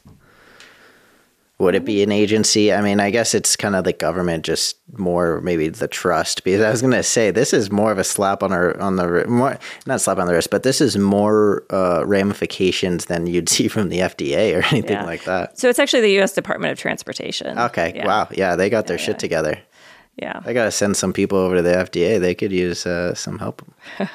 [1.58, 2.74] Would it be an agency?
[2.74, 6.44] I mean, I guess it's kind of the government, just more maybe the trust.
[6.44, 8.98] Because I was going to say this is more of a slap on our on
[8.98, 13.48] the more not slap on the wrist, but this is more uh, ramifications than you'd
[13.56, 15.06] see from the FDA or anything Yeah.
[15.06, 15.58] like that.
[15.58, 16.34] So it's actually the U.S.
[16.34, 17.58] Department of Transportation.
[17.58, 18.06] Okay, Yeah.
[18.06, 19.58] wow, yeah, they got their shit together.
[20.18, 20.42] Yeah.
[20.46, 22.20] I gotta send some people over to the FDA.
[22.20, 23.62] They could use uh, some help.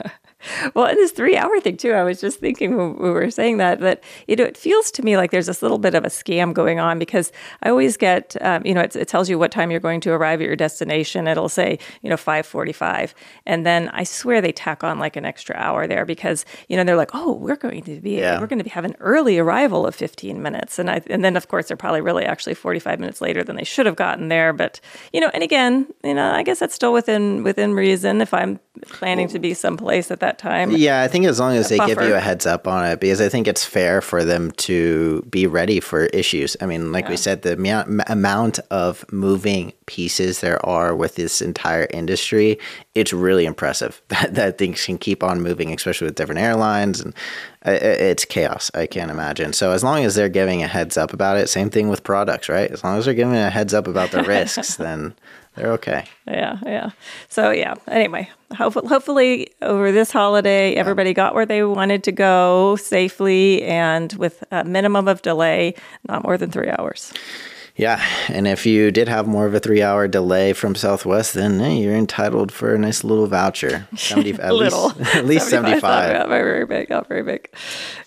[0.74, 3.56] Well, and this three hour thing too, I was just thinking when we were saying
[3.58, 6.08] that, that, you know, it feels to me like there's this little bit of a
[6.08, 7.32] scam going on because
[7.62, 10.10] I always get, um, you know, it, it tells you what time you're going to
[10.12, 11.26] arrive at your destination.
[11.26, 13.14] It'll say, you know, 545.
[13.46, 16.84] And then I swear they tack on like an extra hour there because, you know,
[16.84, 18.40] they're like, oh, we're going to be, Yeah.
[18.40, 20.78] we're going to have an early arrival of 15 minutes.
[20.78, 23.64] And I, and then of course they're probably really actually 45 minutes later than they
[23.64, 24.52] should have gotten there.
[24.52, 24.80] But,
[25.12, 28.60] you know, and again, you know, I guess that's still within, within reason if I'm
[28.86, 30.70] planning to be someplace at that time.
[30.72, 33.20] Yeah, I think as long as they give you a heads up on it, because
[33.20, 36.56] I think it's fair for them to be ready for issues.
[36.60, 41.16] I mean, like we said, the amount, m- amount of moving pieces there are with
[41.16, 42.58] this entire industry,
[42.94, 47.00] it's really impressive that, that things can keep on moving, especially with different airlines.
[47.00, 47.14] And
[47.64, 49.52] i- it's chaos, I can't imagine.
[49.52, 52.48] So as long as they're giving a heads up about it, same thing with products,
[52.48, 52.70] right?
[52.70, 55.14] As long as they're giving a heads up about the risks, then
[55.60, 56.06] they're okay.
[56.26, 56.90] Yeah, yeah.
[57.28, 57.74] So yeah.
[57.86, 64.10] Anyway, hopefully, hopefully over this holiday, everybody got where they wanted to go safely and
[64.14, 65.74] with a minimum of delay,
[66.08, 67.12] not more than three hours.
[67.76, 71.78] Yeah, and if you did have more of a three-hour delay from Southwest, then hey,
[71.78, 73.88] you're entitled for a nice little voucher.
[73.96, 76.12] Seventy, at Little, least, at least 75.
[76.12, 76.90] Not very, very big.
[76.90, 77.48] Not very big.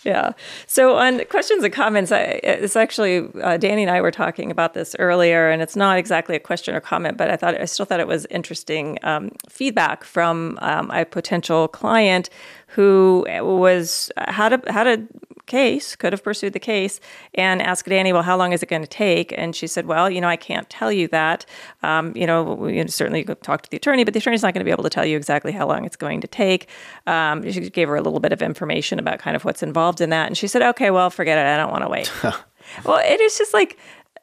[0.03, 0.33] Yeah.
[0.67, 4.73] So on questions and comments, I, it's actually uh, Danny and I were talking about
[4.73, 7.85] this earlier, and it's not exactly a question or comment, but I thought I still
[7.85, 12.29] thought it was interesting um, feedback from um, a potential client
[12.67, 15.07] who was had a had a
[15.45, 16.99] case, could have pursued the case,
[17.33, 20.09] and asked Danny, "Well, how long is it going to take?" And she said, "Well,
[20.09, 21.45] you know, I can't tell you that.
[21.81, 24.53] Um, you know, you certainly you could talk to the attorney, but the attorney's not
[24.53, 26.67] going to be able to tell you exactly how long it's going to take."
[27.07, 30.09] Um, she gave her a little bit of information about kind of what's involved in
[30.09, 31.45] that, and she said, "Okay, well, forget it.
[31.45, 32.11] I don't want to wait."
[32.85, 33.77] well, it is just like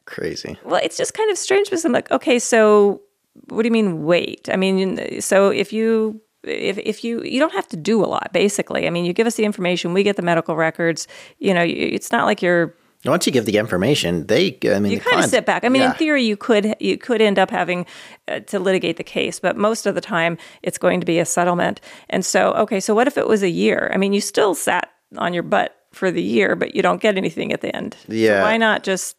[0.07, 0.59] Crazy.
[0.65, 3.03] well, it's just kind of strange because I'm like, okay, so
[3.49, 4.49] what do you mean wait?
[4.51, 8.33] I mean, so if you if if you you don't have to do a lot,
[8.33, 8.87] basically.
[8.87, 11.07] I mean, you give us the information, we get the medical records.
[11.39, 12.75] You know, you- it's not like you're
[13.05, 14.59] Once you give the information, they.
[14.65, 15.65] I mean, you kind of sit back.
[15.65, 15.91] I mean, yeah.
[15.93, 17.87] in theory, you could you could end up having
[18.29, 21.25] uh, to litigate the case, but most of the time, it's going to be a
[21.25, 21.81] settlement.
[22.11, 23.91] And so, okay, so what if it was a year?
[23.95, 27.17] I mean, you still sat on your butt for the year, but you don't get
[27.17, 27.97] anything at the end.
[28.07, 28.43] So Yeah.
[28.43, 29.17] why not just?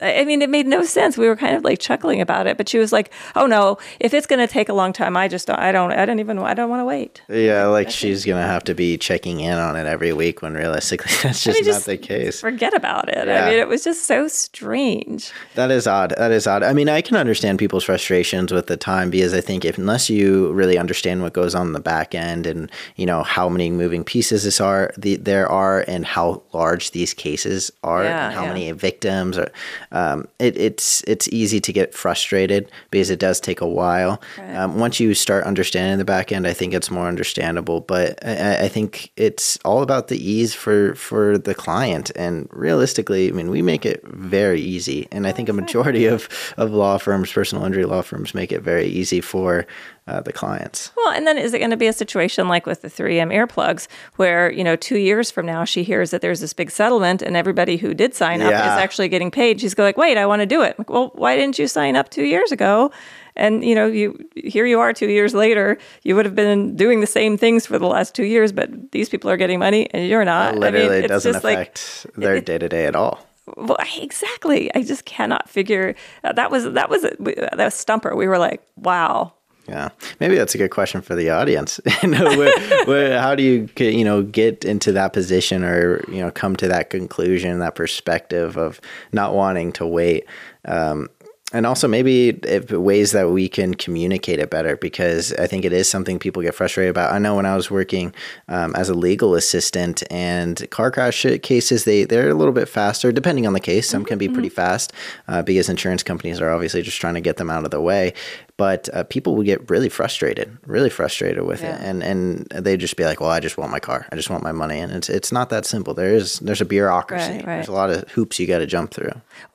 [0.00, 1.16] I mean, it made no sense.
[1.16, 4.12] We were kind of like chuckling about it, but she was like, "Oh no, if
[4.12, 6.38] it's going to take a long time, I just don't, I don't, I don't even,
[6.40, 9.76] I don't want to wait." Yeah, like she's gonna have to be checking in on
[9.76, 12.40] it every week when realistically that's just I mean, not just the case.
[12.40, 13.26] Forget about it.
[13.26, 13.44] Yeah.
[13.44, 15.30] I mean, it was just so strange.
[15.54, 16.14] That is odd.
[16.18, 16.62] That is odd.
[16.62, 20.10] I mean, I can understand people's frustrations with the time because I think if unless
[20.10, 23.70] you really understand what goes on in the back end and you know how many
[23.70, 28.34] moving pieces this are, the, there are, and how large these cases are, Yeah, and
[28.34, 28.48] how yeah.
[28.48, 29.50] many victims are,
[29.94, 34.20] um, it, it's it's easy to get frustrated because it does take a while.
[34.38, 37.80] Um, once you start understanding the back end, I think it's more understandable.
[37.80, 42.10] But I, I think it's all about the ease for for the client.
[42.16, 46.28] And realistically, I mean, we make it very easy, and I think a majority of
[46.56, 49.64] of law firms, personal injury law firms, make it very easy for
[50.06, 50.90] uh, the clients.
[50.96, 53.88] Well, and then is it going to be a situation like with the 3M earplugs
[54.16, 57.36] where, you know, two years from now she hears that there's this big settlement and
[57.36, 58.74] everybody who did sign up Yeah.
[58.74, 59.60] is actually getting paid?
[59.60, 60.78] She's going like, wait, I want to do it.
[60.78, 62.90] Like, well, why didn't you sign up two years ago?
[63.36, 65.76] And you know, you here you are two years later.
[66.04, 69.08] You would have been doing the same things for the last two years, but these
[69.08, 70.54] people are getting money and you're not.
[70.56, 73.26] Literally, I mean, it doesn't just like affect their day to day at all.
[73.56, 74.72] well, exactly.
[74.74, 78.14] I just cannot figure uh, that was that was that was stumper.
[78.14, 79.32] We were like, wow,
[79.66, 79.90] Yeah,
[80.20, 81.80] maybe that's a good question for the audience.
[82.02, 86.04] you know, where, where, how do you get, you know get into that position or
[86.08, 88.80] you know come to that conclusion, that perspective of
[89.12, 90.26] not wanting to wait?
[90.66, 91.08] Um,
[91.54, 95.72] and also maybe if ways that we can communicate it better because I think it
[95.72, 97.12] is something people get frustrated about.
[97.12, 98.12] I know when I was working
[98.48, 103.12] um, as a legal assistant and car crash cases, they they're a little bit faster
[103.12, 103.88] depending on the case.
[103.88, 104.92] Some can be pretty fast
[105.28, 108.14] uh, because insurance companies are obviously just trying to get them out of the way.
[108.56, 111.74] But uh, people would get really frustrated, really frustrated with Yeah.
[111.74, 114.06] it, and and they'd just be like, "Well, I just want my car.
[114.12, 115.92] I just want my money." And it's it's not that simple.
[115.92, 117.32] There is there's a bureaucracy.
[117.32, 117.54] Right, right.
[117.56, 119.10] There's a lot of hoops you got to jump through.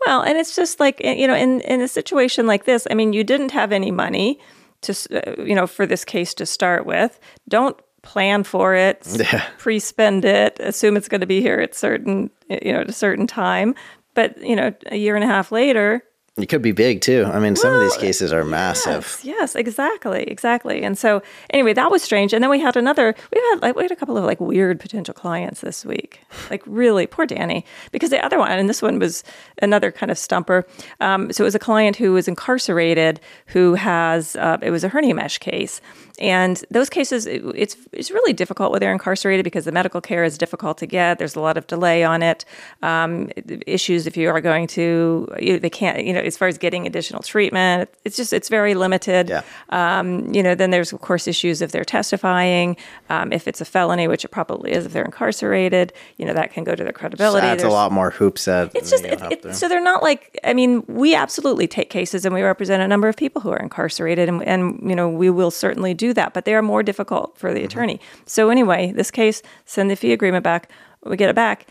[0.06, 3.14] Well, and it's just like you know, in in a situation like this, I mean,
[3.14, 4.38] you didn't have any money
[4.82, 7.20] to uh, you know for this case to start with.
[7.48, 9.46] Don't plan for it, Yeah.
[9.60, 13.28] pre-spend it, assume it's going to be here at certain you know at a certain
[13.28, 13.76] time.
[14.14, 16.04] But you know, a year and a half later,
[16.40, 17.26] It could be big too.
[17.32, 19.20] I mean, some of these cases are massive.
[19.24, 20.82] Yes, yes, exactly, exactly.
[20.84, 21.22] And so,
[21.52, 22.34] anyway, that was strange.
[22.34, 23.14] And then we had another.
[23.34, 26.22] We had like we had a couple of like weird potential clients this week.
[26.50, 29.24] Like really, poor Danny, because the other one, and this one was
[29.62, 30.66] another kind of stumper.
[31.00, 34.90] Um, so it was a client who was incarcerated, who has uh, it was a
[34.90, 35.82] hernia mesh case,
[36.20, 40.24] and those cases it- it's it's really difficult when they're incarcerated because the medical care
[40.24, 41.18] is difficult to get.
[41.20, 42.46] There's a lot of delay on it.
[42.82, 43.30] Um,
[43.68, 46.88] issues if you are going to you, they can't you know as far as getting
[46.88, 47.90] additional treatment.
[48.06, 49.28] It's just it's very limited.
[49.28, 49.42] Yeah.
[49.70, 52.78] Um, you know, then there's of course issues if they're testifying,
[53.10, 55.92] um, if it's a felony, which it probably is if they're incarcerated.
[56.16, 57.46] You know, that can go to their credibility.
[57.46, 60.54] That's a lot more hoops that it's just it, it, so they're not like I
[60.54, 64.30] mean we absolutely take cases and we represent a number of people who are incarcerated
[64.30, 67.50] and, and you know we will certainly do that but they are more difficult for
[67.50, 67.56] Mm-hmm.
[67.58, 70.72] the attorney so anyway this case send the fee agreement back
[71.04, 71.66] we get it back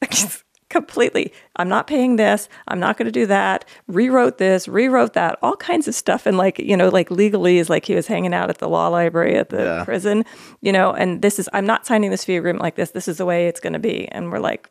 [0.70, 5.38] completely I'm not paying this I'm not going to do that rewrote this rewrote that
[5.42, 8.48] all kinds of stuff and like you know like legalese like he was hanging out
[8.48, 9.84] at the law library at the Yeah.
[9.84, 10.24] prison
[10.62, 13.18] you know and this is I'm not signing this fee agreement like this this is
[13.18, 14.70] the way it's going to be and we're like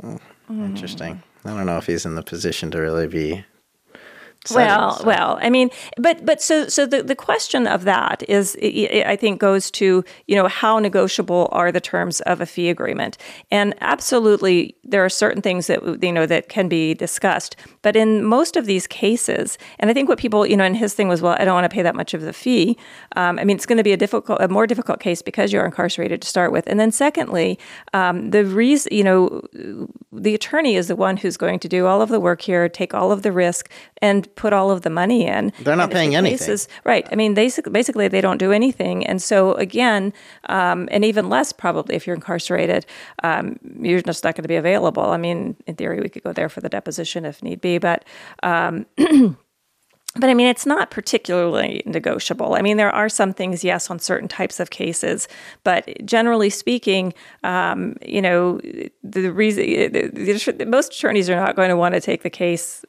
[0.00, 0.14] hmm.
[0.16, 0.64] mm-hmm.
[0.64, 1.22] Interesting.
[1.44, 3.44] I don't know if he's in the position to really be.
[4.52, 8.56] Well, so- well, I mean, but but so so the, the question of that is,
[8.62, 13.16] I think, goes to you know how negotiable are the terms of a fee agreement,
[13.50, 18.24] and absolutely there are certain things that you know that can be discussed, but in
[18.24, 21.22] most of these cases, and I think what people you know, and his thing was,
[21.22, 22.76] well, I don't want to pay that much of the fee.
[23.16, 25.64] Um, I mean, it's going to be a difficult, a more difficult case because you're
[25.64, 27.58] incarcerated to start with, and then secondly,
[27.92, 29.42] um, the reason you know
[30.12, 32.92] the attorney is the one who's going to do all of the work here, take
[32.94, 33.70] all of the risk,
[34.02, 35.52] and put all of the money in.
[35.60, 36.38] They're not And paying the anything.
[36.38, 37.06] cases- right.
[37.10, 39.06] I mean, basically, basically, they don't do anything.
[39.06, 40.12] And so, again,
[40.48, 42.86] um, and even less probably if you're incarcerated,
[43.22, 45.04] um, you're just not going to be available.
[45.04, 48.04] I mean, in theory, we could go there for the deposition if need be, but.
[48.42, 48.86] Um,
[50.16, 52.54] But I mean, it's not particularly negotiable.
[52.54, 55.26] I mean, there are some things, yes, on certain types of cases,
[55.64, 58.60] but generally speaking, um, you know,
[59.02, 62.84] the reason the, the, most attorneys are not going to want to take the case,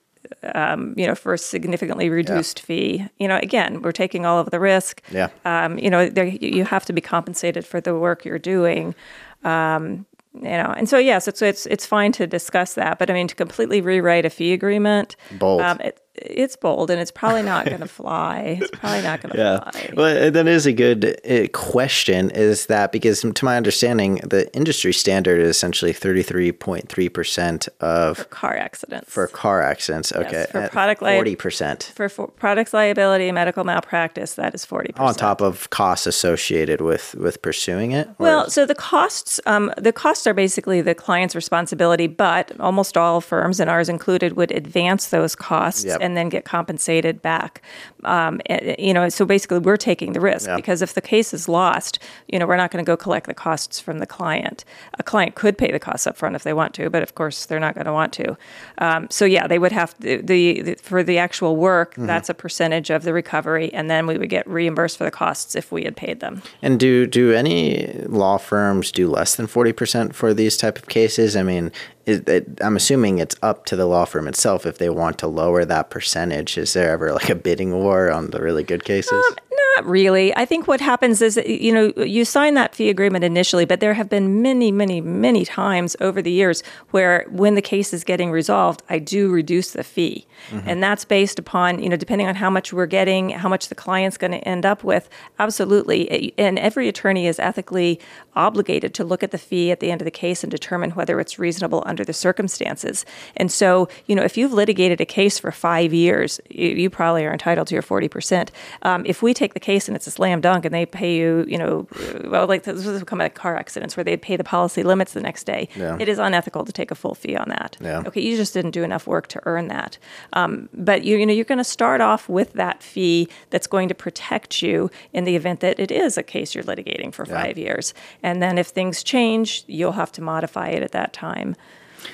[0.53, 3.05] um, you know, for a significantly reduced fee.
[3.19, 5.01] You know, again, we're taking all of the risk.
[5.11, 5.30] Yeah.
[5.45, 8.95] Um, you know, there, you have to be compensated for the work you're doing.
[9.43, 10.05] Um,
[10.36, 13.28] you know, and so yes, it's it's it's fine to discuss that, but I mean,
[13.28, 15.61] to completely rewrite a fee agreement, Bold.
[15.61, 18.57] Um, it, it's bold, and it's probably not going to fly.
[18.61, 19.70] It's probably not going to Yeah.
[19.72, 19.89] fly.
[19.95, 22.30] Well, that is a good uh, question.
[22.32, 29.11] Is that because, to my understanding, the industry standard is essentially 33.3% of Car accidents
[29.11, 30.11] for car accidents.
[30.13, 30.45] Okay.
[30.51, 31.91] for at product li- 40%.
[31.93, 34.36] for, for products liability and medical malpractice.
[34.36, 38.09] That is forty percent On top of costs associated with with pursuing it.
[38.18, 43.22] Well, so the costs, um, the costs are basically the client's responsibility, but almost all
[43.22, 46.01] firms, and ours included, would advance those costs Yep.
[46.05, 47.61] And then get compensated back.
[48.03, 50.55] Um, eh, you know, so basically, we're taking the risk Yeah.
[50.55, 53.33] because if the case is lost, you know, we're not going to go collect the
[53.33, 54.63] costs from the client.
[54.99, 57.45] A client could pay the costs up front if they want to, but of course,
[57.47, 58.37] they're not going to want to.
[58.77, 61.91] Um, so yeah, they would have to, the, the for the actual work.
[61.93, 62.05] Mm-hmm.
[62.05, 65.55] That's a percentage of the recovery, and then we would get reimbursed for the costs
[65.55, 66.41] if we had paid them.
[66.61, 70.87] And do do any law firms do less than forty percent for these type of
[70.87, 71.35] cases?
[71.35, 71.71] I mean,
[72.05, 75.27] it, it, I'm assuming it's up to the law firm itself if they want to
[75.27, 76.57] lower that percentage.
[76.57, 79.25] Is there ever like a bidding war on the really good cases?
[79.29, 79.35] Um,
[79.76, 80.36] Not really.
[80.36, 83.93] I think what happens is, you know, you sign that fee agreement initially, but there
[83.93, 88.32] have been many, many, many times over the years where when the case is getting
[88.32, 90.28] resolved, I do reduce the fee.
[90.65, 93.76] And that's based upon, you know, depending on how much we're getting, how much the
[93.76, 95.09] client's going to end up with.
[95.39, 96.34] Absolutely.
[96.38, 97.99] And every attorney is ethically
[98.36, 101.19] obligated to look at the fee at the end of the case and determine whether
[101.19, 103.05] it's reasonable under the circumstances.
[103.36, 107.26] And so, you know, if you've litigated a case for five years, you, you probably
[107.26, 108.49] are entitled to your 40%.
[108.84, 111.43] Um, if we take the case and it's a slam dunk and they pay you,
[111.47, 111.88] you know,
[112.26, 115.22] well, like this was come at car accidents where they'd pay the policy limits the
[115.22, 115.68] next day.
[115.76, 115.97] Yeah.
[115.99, 117.76] It is unethical to take a full fee on that.
[117.82, 118.03] Yeah.
[118.05, 119.97] Okay, you just didn't do enough work to earn that.
[120.34, 123.89] Um, but you, you know, you're going to start off with that fee that's going
[123.89, 127.57] to protect you in the event that it is a case you're litigating for five
[127.57, 127.93] years.
[128.22, 131.55] And then if things change, you'll have to modify it at that time.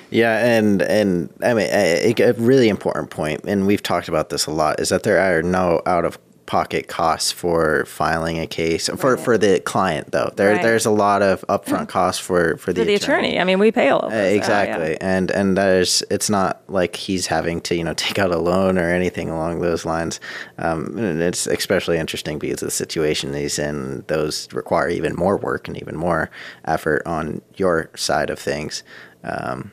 [0.09, 4.45] Yeah, and and I mean a, a really important point, and we've talked about this
[4.45, 6.17] a lot, is that there are no out of
[6.51, 10.29] pocket costs for filing a case for for the client though.
[10.35, 10.61] There Right.
[10.61, 13.87] there's a lot of upfront costs for for the the attorney, I mean, we pay
[13.87, 14.25] all of Uh, those.
[14.25, 14.37] uh, yeah.
[14.41, 18.37] exactly, and and there's it's not like he's having to you know take out a
[18.37, 20.19] loan or anything along those lines.
[20.57, 24.03] Um, it's especially interesting because of the situation he's in.
[24.07, 26.29] Those require even more work and even more
[26.65, 28.83] effort on your side of things.
[29.23, 29.71] Um,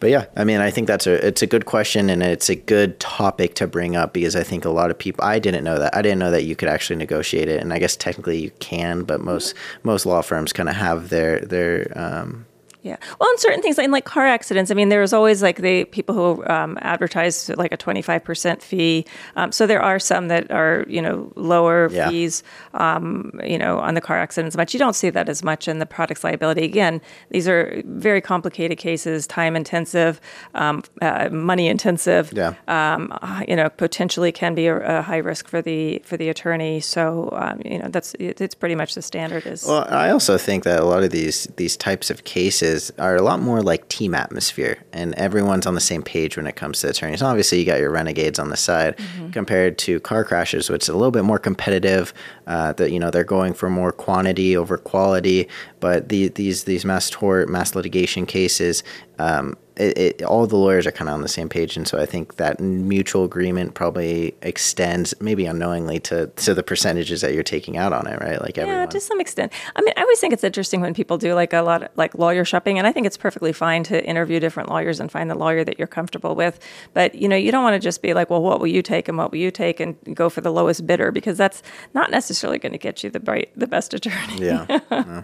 [0.00, 2.54] but yeah, I mean, I think that's a it's a good question and it's a
[2.54, 5.78] good topic to bring up because I think a lot of people I didn't know
[5.78, 8.50] that I didn't know that you could actually negotiate it, and I guess technically you
[8.60, 12.46] can, but most most law firms kind of have their their um,
[12.82, 12.96] Yeah.
[13.18, 16.14] Well, in certain things, in like car accidents, I mean, there's always like the people
[16.14, 19.04] who um, advertise like a 25% fee.
[19.34, 22.08] Um, so there are some that are, you know, lower Yeah.
[22.08, 22.44] fees,
[22.74, 25.80] um, you know, on the car accidents, but you don't see that as much in
[25.80, 26.64] the products liability.
[26.64, 27.00] Again,
[27.30, 30.20] these are very complicated cases, time intensive,
[30.54, 32.32] um, uh, money intensive.
[32.32, 32.54] Yeah.
[32.68, 33.12] Um,
[33.48, 36.78] you know, potentially can be a, a high risk for the for the attorney.
[36.80, 39.64] So, um, you know, that's it, it's pretty much the standard is.
[39.66, 42.67] Well, I also think that a lot of these these types of cases
[42.98, 46.56] are a lot more like team atmosphere, and everyone's on the same page when it
[46.56, 47.22] comes to attorneys.
[47.22, 48.98] Obviously, you got your renegades on the side
[49.32, 52.12] compared to car crashes, which is a little bit more competitive.
[52.46, 55.48] Uh, that you know they're going for more quantity over quality,
[55.80, 58.82] but the, these these mass tort, mass litigation cases.
[59.18, 61.98] Um, it, it, all the lawyers are kind of on the same page, and so
[61.98, 67.42] I think that mutual agreement probably extends, maybe unknowingly, to to the percentages that you're
[67.42, 68.40] taking out on it, right?
[68.40, 68.88] Like Yeah, everyone.
[68.90, 69.52] to some extent.
[69.76, 72.14] I mean, I always think it's interesting when people do like a lot of like
[72.16, 75.34] lawyer shopping, and I think it's perfectly fine to interview different lawyers and find the
[75.36, 76.58] lawyer that you're comfortable with.
[76.94, 79.08] But you know, you don't want to just be like, well, what will you take
[79.08, 81.62] and what will you take, and go for the lowest bidder because that's
[81.94, 84.38] not necessarily going to get you the bright, the best attorney.
[84.38, 84.80] Yeah.
[84.90, 85.22] Yeah.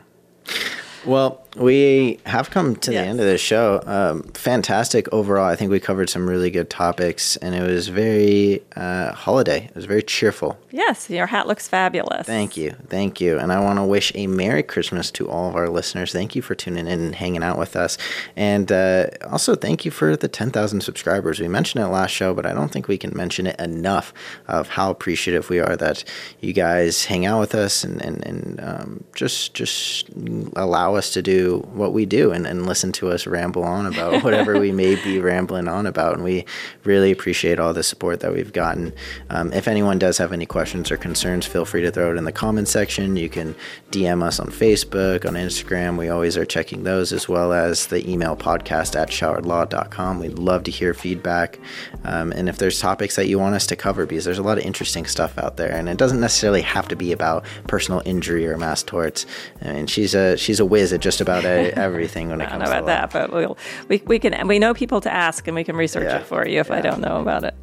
[1.06, 3.04] Well, we have come to Yes.
[3.04, 3.80] the end of the show.
[3.86, 5.44] Um, fantastic overall.
[5.46, 9.66] I think we covered some really good topics, and it was very uh, holiday.
[9.66, 10.58] It was very cheerful.
[10.72, 12.26] Yes, your hat looks fabulous.
[12.26, 15.54] Thank you, thank you, and I want to wish a Merry Christmas to all of
[15.54, 16.12] our listeners.
[16.12, 17.96] Thank you for tuning in and hanging out with us,
[18.34, 21.38] and uh, also thank you for the ten thousand subscribers.
[21.38, 24.12] We mentioned it last show, but I don't think we can mention it enough
[24.48, 26.02] of how appreciative we are that
[26.40, 30.08] you guys hang out with us and and, and um, just just
[30.56, 34.22] allow us to do what we do and, and listen to us ramble on about
[34.24, 36.14] whatever we may be rambling on about.
[36.14, 36.44] And we
[36.84, 38.92] really appreciate all the support that we've gotten.
[39.30, 42.24] Um, if anyone does have any questions or concerns, feel free to throw it in
[42.24, 43.16] the comment section.
[43.16, 43.54] You can
[43.90, 45.96] DM us on Facebook, on Instagram.
[45.96, 50.20] We always are checking those as well as the email podcast at showardlaw.com.
[50.20, 51.58] We'd love to hear feedback.
[52.04, 54.58] Um, and if there's topics that you want us to cover, because there's a lot
[54.58, 58.46] of interesting stuff out there, and it doesn't necessarily have to be about personal injury
[58.46, 59.26] or mass torts.
[59.62, 62.58] I mean, she's a she's a whiz at just about everything when it I don't
[62.60, 63.56] comes know to about that, but we'll,
[63.88, 66.46] we we can we know people to ask, and we can research Yeah, it for
[66.46, 67.54] you if I don't know about it.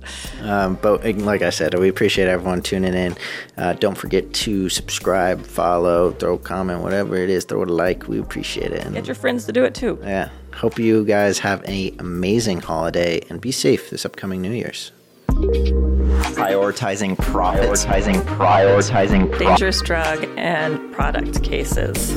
[0.41, 3.15] Um, but like I said, we appreciate everyone tuning in.
[3.57, 8.07] Uh, don't forget to subscribe, follow, throw a comment, whatever it is, throw a like.
[8.07, 8.85] We appreciate it.
[8.85, 9.99] And Get your friends to do it too.
[10.01, 14.91] yeah, hope you guys have an amazing holiday and be safe this upcoming New Year's.
[15.27, 17.85] Prioritizing profits.
[17.85, 19.45] Prioritizing, prioritizing profits.
[19.45, 22.11] Dangerous drug and product cases.